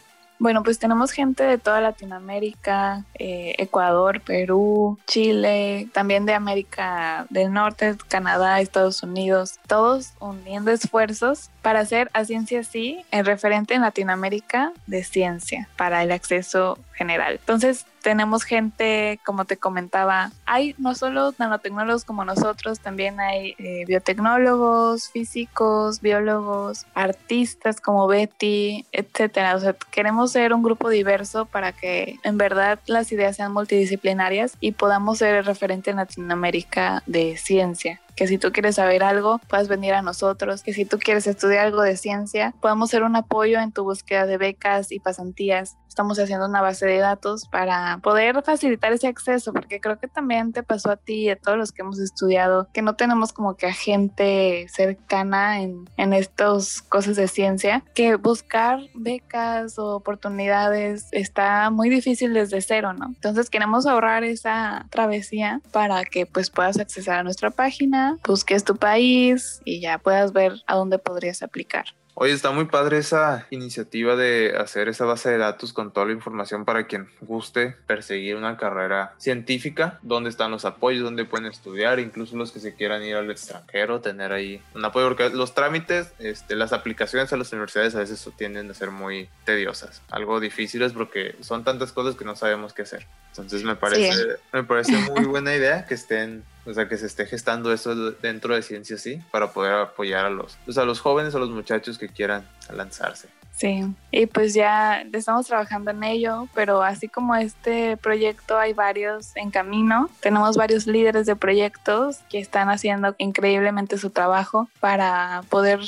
Bueno, 0.43 0.61
pues 0.61 0.77
tenemos 0.77 1.13
gente 1.13 1.41
de 1.41 1.57
toda 1.57 1.79
Latinoamérica, 1.79 3.05
eh, 3.17 3.55
Ecuador, 3.59 4.19
Perú, 4.19 4.99
Chile, 5.07 5.87
también 5.93 6.25
de 6.25 6.33
América 6.33 7.25
del 7.29 7.53
Norte, 7.53 7.95
Canadá, 8.09 8.59
Estados 8.59 9.01
Unidos, 9.03 9.61
todos 9.67 10.11
uniendo 10.19 10.71
esfuerzos 10.71 11.49
para 11.61 11.79
hacer 11.79 12.09
a 12.11 12.25
Ciencia 12.25 12.65
Sí 12.65 13.05
el 13.11 13.25
referente 13.25 13.73
en 13.73 13.83
Latinoamérica 13.83 14.73
de 14.85 15.05
ciencia 15.05 15.69
para 15.77 16.03
el 16.03 16.11
acceso 16.11 16.77
general. 16.91 17.35
Entonces, 17.35 17.85
tenemos 18.03 18.43
gente, 18.43 19.19
como 19.25 19.45
te 19.45 19.57
comentaba, 19.57 20.31
hay 20.45 20.75
no 20.77 20.93
solo 20.93 21.33
nanotecnólogos 21.39 22.03
como 22.03 22.25
nosotros, 22.25 22.79
también 22.79 23.19
hay 23.21 23.55
eh, 23.57 23.85
biotecnólogos, 23.87 25.09
físicos, 25.09 26.01
biólogos, 26.01 26.85
artistas 26.93 27.79
como 27.79 28.05
Betty, 28.07 28.85
etcétera. 28.91 29.55
O 29.55 29.59
sea, 29.59 29.73
queremos 29.89 30.33
ser 30.33 30.53
un 30.53 30.63
grupo 30.63 30.89
diverso 30.89 31.45
para 31.45 31.71
que 31.71 32.19
en 32.23 32.37
verdad 32.37 32.77
las 32.85 33.11
ideas 33.13 33.37
sean 33.37 33.53
multidisciplinarias 33.53 34.57
y 34.59 34.73
podamos 34.73 35.19
ser 35.19 35.35
el 35.35 35.45
referente 35.45 35.89
en 35.89 35.97
Latinoamérica 35.97 37.03
de 37.07 37.37
ciencia 37.37 38.01
que 38.15 38.27
si 38.27 38.37
tú 38.37 38.51
quieres 38.51 38.75
saber 38.75 39.03
algo, 39.03 39.39
puedes 39.47 39.67
venir 39.67 39.93
a 39.93 40.01
nosotros, 40.01 40.63
que 40.63 40.73
si 40.73 40.85
tú 40.85 40.99
quieres 40.99 41.27
estudiar 41.27 41.65
algo 41.65 41.81
de 41.81 41.97
ciencia, 41.97 42.53
podemos 42.61 42.89
ser 42.89 43.03
un 43.03 43.15
apoyo 43.15 43.59
en 43.59 43.71
tu 43.71 43.83
búsqueda 43.83 44.25
de 44.25 44.37
becas 44.37 44.91
y 44.91 44.99
pasantías. 44.99 45.77
Estamos 45.93 46.17
haciendo 46.17 46.47
una 46.47 46.59
base 46.59 46.87
de 46.87 46.97
datos 46.97 47.47
para 47.51 47.99
poder 48.01 48.41
facilitar 48.41 48.91
ese 48.93 49.05
acceso, 49.05 49.53
porque 49.53 49.79
creo 49.79 49.99
que 49.99 50.07
también 50.07 50.51
te 50.51 50.63
pasó 50.63 50.89
a 50.89 50.97
ti 50.97 51.25
y 51.25 51.29
a 51.29 51.35
todos 51.35 51.55
los 51.55 51.71
que 51.71 51.83
hemos 51.83 51.99
estudiado, 51.99 52.67
que 52.73 52.81
no 52.81 52.95
tenemos 52.95 53.31
como 53.31 53.55
que 53.55 53.67
a 53.67 53.73
gente 53.73 54.65
cercana 54.69 55.61
en, 55.61 55.87
en 55.97 56.13
estas 56.13 56.81
cosas 56.81 57.15
de 57.15 57.27
ciencia, 57.27 57.83
que 57.93 58.15
buscar 58.15 58.79
becas 58.95 59.77
o 59.77 59.95
oportunidades 59.95 61.09
está 61.11 61.69
muy 61.69 61.89
difícil 61.89 62.33
desde 62.33 62.59
cero, 62.61 62.93
¿no? 62.93 63.05
Entonces 63.05 63.51
queremos 63.51 63.85
ahorrar 63.85 64.23
esa 64.23 64.87
travesía 64.89 65.61
para 65.71 66.05
que 66.05 66.25
pues 66.25 66.49
puedas 66.49 66.79
acceder 66.79 67.17
a 67.17 67.23
nuestra 67.23 67.51
página 67.51 68.17
busques 68.27 68.63
tu 68.63 68.77
país 68.77 69.61
y 69.63 69.79
ya 69.79 69.99
puedas 69.99 70.33
ver 70.33 70.53
a 70.65 70.75
dónde 70.75 70.97
podrías 70.97 71.43
aplicar. 71.43 71.85
Oye, 72.15 72.31
está 72.31 72.51
muy 72.51 72.65
padre 72.65 72.99
esa 72.99 73.47
iniciativa 73.49 74.15
de 74.15 74.55
hacer 74.55 74.87
esa 74.87 75.05
base 75.05 75.31
de 75.31 75.39
datos 75.39 75.73
con 75.73 75.91
toda 75.91 76.05
la 76.05 76.11
información 76.11 76.63
para 76.63 76.85
quien 76.85 77.09
guste 77.21 77.75
perseguir 77.87 78.35
una 78.35 78.55
carrera 78.55 79.15
científica, 79.17 79.97
dónde 80.03 80.29
están 80.29 80.51
los 80.51 80.63
apoyos, 80.63 81.03
dónde 81.03 81.25
pueden 81.25 81.47
estudiar, 81.47 81.99
incluso 81.99 82.35
los 82.35 82.51
que 82.51 82.59
se 82.59 82.75
quieran 82.75 83.03
ir 83.03 83.15
al 83.15 83.31
extranjero, 83.31 83.99
tener 83.99 84.31
ahí 84.31 84.61
un 84.75 84.85
apoyo, 84.85 85.07
porque 85.07 85.31
los 85.31 85.55
trámites, 85.55 86.13
este, 86.19 86.55
las 86.55 86.71
aplicaciones 86.71 87.33
a 87.33 87.37
las 87.37 87.51
universidades 87.51 87.95
a 87.95 87.99
veces 87.99 88.29
tienden 88.37 88.69
a 88.69 88.75
ser 88.75 88.91
muy 88.91 89.27
tediosas, 89.43 90.03
algo 90.11 90.39
difíciles 90.39 90.93
porque 90.93 91.35
son 91.41 91.63
tantas 91.63 91.91
cosas 91.93 92.15
que 92.15 92.25
no 92.25 92.35
sabemos 92.35 92.73
qué 92.73 92.83
hacer. 92.83 93.07
Entonces 93.29 93.63
me 93.63 93.75
parece, 93.75 94.37
me 94.51 94.63
parece 94.63 94.95
muy 95.11 95.25
buena 95.25 95.55
idea 95.55 95.85
que 95.87 95.95
estén 95.95 96.43
o 96.65 96.73
sea, 96.73 96.87
que 96.87 96.97
se 96.97 97.05
esté 97.05 97.25
gestando 97.25 97.73
eso 97.73 98.11
dentro 98.11 98.55
de 98.55 98.61
ciencia, 98.61 98.97
sí, 98.97 99.21
para 99.31 99.51
poder 99.51 99.73
apoyar 99.73 100.25
a 100.25 100.29
los, 100.29 100.57
pues 100.65 100.77
a 100.77 100.85
los 100.85 100.99
jóvenes, 100.99 101.35
a 101.35 101.39
los 101.39 101.49
muchachos 101.49 101.97
que 101.97 102.09
quieran 102.09 102.47
lanzarse. 102.71 103.29
Sí, 103.55 103.85
y 104.09 104.25
pues 104.25 104.55
ya 104.55 105.05
estamos 105.13 105.45
trabajando 105.45 105.91
en 105.91 106.03
ello, 106.03 106.47
pero 106.55 106.81
así 106.81 107.07
como 107.07 107.35
este 107.35 107.97
proyecto 107.97 108.57
hay 108.57 108.73
varios 108.73 109.35
en 109.35 109.51
camino, 109.51 110.09
tenemos 110.21 110.57
varios 110.57 110.87
líderes 110.87 111.27
de 111.27 111.35
proyectos 111.35 112.17
que 112.29 112.39
están 112.39 112.69
haciendo 112.69 113.13
increíblemente 113.19 113.99
su 113.99 114.09
trabajo 114.09 114.67
para 114.79 115.43
poder, 115.49 115.81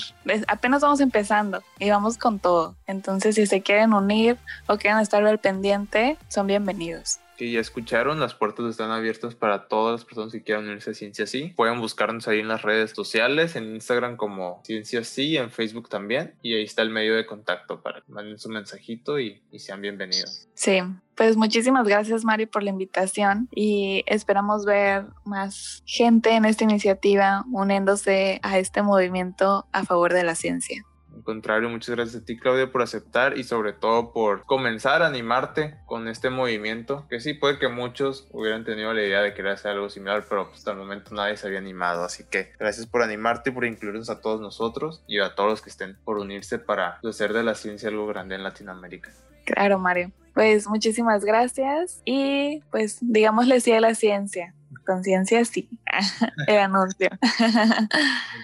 apenas 0.48 0.84
vamos 0.84 1.02
empezando 1.02 1.64
y 1.80 1.90
vamos 1.90 2.20
con 2.20 2.38
todo, 2.38 2.76
entonces 2.86 3.34
si 3.34 3.48
se 3.48 3.62
quieren 3.62 3.94
unir 3.94 4.38
o 4.68 4.78
quieren 4.78 5.00
estar 5.00 5.26
al 5.26 5.40
pendiente, 5.40 6.18
son 6.28 6.46
bienvenidos 6.46 7.20
que 7.36 7.52
ya 7.52 7.60
escucharon, 7.60 8.20
las 8.20 8.34
puertas 8.34 8.66
están 8.66 8.92
abiertas 8.92 9.36
para 9.36 9.68
todas 9.68 10.00
las 10.00 10.06
personas 10.06 10.32
que 10.32 10.44
quieran 10.44 10.66
unirse 10.66 10.92
a 10.92 10.94
Ciencia 10.94 11.28
Sí. 11.28 11.54
Pueden 11.56 11.80
buscarnos 11.80 12.28
ahí 12.28 12.40
en 12.40 12.48
las 12.48 12.62
redes 12.62 12.92
sociales, 12.92 13.56
en 13.56 13.76
Instagram 13.76 14.18
como 14.18 14.62
Ciencia 14.64 15.04
Sí, 15.04 15.38
en 15.38 15.52
Facebook 15.52 15.90
también. 15.90 16.36
Y 16.42 16.54
ahí 16.56 16.64
está 16.64 16.82
el 16.82 16.90
medio 16.90 17.16
de 17.16 17.26
contacto 17.26 17.82
para 17.82 18.02
que 18.02 18.12
manden 18.12 18.40
su 18.40 18.50
mensajito 18.50 19.20
y, 19.20 19.42
sean 19.58 19.82
bienvenidos. 19.82 20.48
Sí, 20.54 20.80
pues 21.16 21.38
muchísimas 21.38 21.88
gracias 21.88 22.26
Mari 22.26 22.46
por 22.46 22.62
la 22.62 22.70
invitación 22.70 23.48
y 23.52 24.04
esperamos 24.06 24.66
ver 24.66 25.06
más 25.24 25.82
gente 25.86 26.32
en 26.32 26.46
esta 26.46 26.66
iniciativa 26.66 27.46
uniéndose 27.52 28.40
a 28.44 28.60
este 28.60 28.82
movimiento 28.82 29.66
a 29.72 29.86
favor 29.86 30.14
de 30.14 30.24
la 30.24 30.36
ciencia. 30.36 30.86
Contrario, 31.26 31.70
muchas 31.70 31.96
gracias 31.96 32.22
a 32.22 32.26
ti, 32.26 32.38
Claudia, 32.38 32.72
por 32.72 32.84
aceptar 32.84 33.36
y 33.36 33.44
sobre 33.44 33.74
todo 33.74 34.14
por 34.14 34.46
comenzar 34.46 35.02
a 35.02 35.08
animarte 35.08 35.76
con 35.88 36.08
este 36.08 36.30
movimiento. 36.30 37.08
Que 37.10 37.20
sí, 37.20 37.34
puede 37.34 37.58
que 37.58 37.68
muchos 37.68 38.28
hubieran 38.32 38.64
tenido 38.64 38.94
la 38.94 39.02
idea 39.02 39.22
de 39.22 39.34
querer 39.34 39.54
hacer 39.54 39.72
algo 39.72 39.90
similar, 39.90 40.24
pero 40.30 40.52
hasta 40.54 40.72
el 40.72 40.78
momento 40.78 41.16
nadie 41.16 41.36
se 41.36 41.48
había 41.48 41.58
animado. 41.58 42.04
Así 42.04 42.26
que 42.30 42.52
gracias 42.60 42.86
por 42.86 43.02
animarte 43.02 43.50
y 43.50 43.54
por 43.54 43.66
incluirnos 43.66 44.12
a 44.12 44.22
todos 44.22 44.40
nosotros 44.40 45.04
y 45.08 45.20
a 45.20 45.34
todos 45.34 45.50
los 45.50 45.62
que 45.64 45.72
estén 45.72 45.98
por 46.06 46.20
unirse 46.20 46.60
para 46.60 47.00
hacer 47.04 47.34
de 47.34 47.42
la 47.42 47.56
ciencia 47.56 47.90
algo 47.90 48.06
grande 48.06 48.36
en 48.36 48.44
Latinoamérica. 48.44 49.12
Claro, 49.46 49.80
Mario. 49.80 50.12
Pues 50.36 50.68
muchísimas 50.68 51.26
gracias 51.26 52.02
y 52.06 52.62
pues 52.70 53.00
digámosle 53.02 53.62
sí 53.62 53.72
a 53.72 53.82
la 53.82 53.96
ciencia. 53.96 54.54
Conciencia 54.86 55.44
sí. 55.46 55.70
El 56.48 56.58
anuncio. 56.58 57.10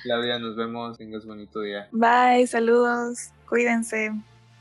Claudia, 0.03 0.39
nos 0.39 0.55
vemos. 0.55 0.97
Tengas 0.97 1.25
bonito 1.25 1.61
día. 1.61 1.87
Bye, 1.91 2.47
saludos. 2.47 3.31
Cuídense. 3.47 4.11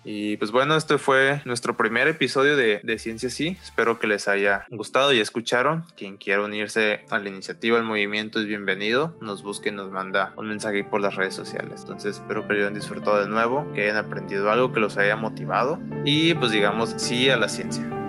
Y 0.02 0.36
pues 0.38 0.50
bueno, 0.50 0.76
este 0.76 0.96
fue 0.98 1.42
nuestro 1.44 1.76
primer 1.76 2.08
episodio 2.08 2.56
de, 2.56 2.80
de, 2.82 2.98
Ciencia 2.98 3.28
Sí. 3.28 3.58
Espero 3.62 3.98
que 3.98 4.06
les 4.06 4.28
haya 4.28 4.64
gustado 4.70 5.12
y 5.12 5.20
escucharon. 5.20 5.84
Quien 5.96 6.16
quiera 6.16 6.42
unirse 6.42 7.04
a 7.10 7.18
la 7.18 7.28
iniciativa, 7.28 7.78
al 7.78 7.84
movimiento 7.84 8.40
es 8.40 8.46
bienvenido. 8.46 9.14
Nos 9.20 9.42
busque, 9.42 9.72
nos 9.72 9.90
manda 9.90 10.32
un 10.36 10.48
mensaje 10.48 10.84
por 10.84 11.00
las 11.00 11.16
redes 11.16 11.34
sociales. 11.34 11.82
Entonces 11.82 12.16
espero 12.16 12.46
que 12.48 12.54
hayan 12.54 12.74
disfrutado 12.74 13.20
de 13.20 13.28
nuevo, 13.28 13.70
que 13.74 13.84
hayan 13.84 13.98
aprendido 13.98 14.50
algo 14.50 14.72
que 14.72 14.80
los 14.80 14.96
haya 14.96 15.16
motivado 15.16 15.78
y 16.04 16.34
pues 16.34 16.50
digamos 16.50 16.94
sí 16.96 17.28
a 17.28 17.36
la 17.36 17.48
ciencia. 17.48 17.99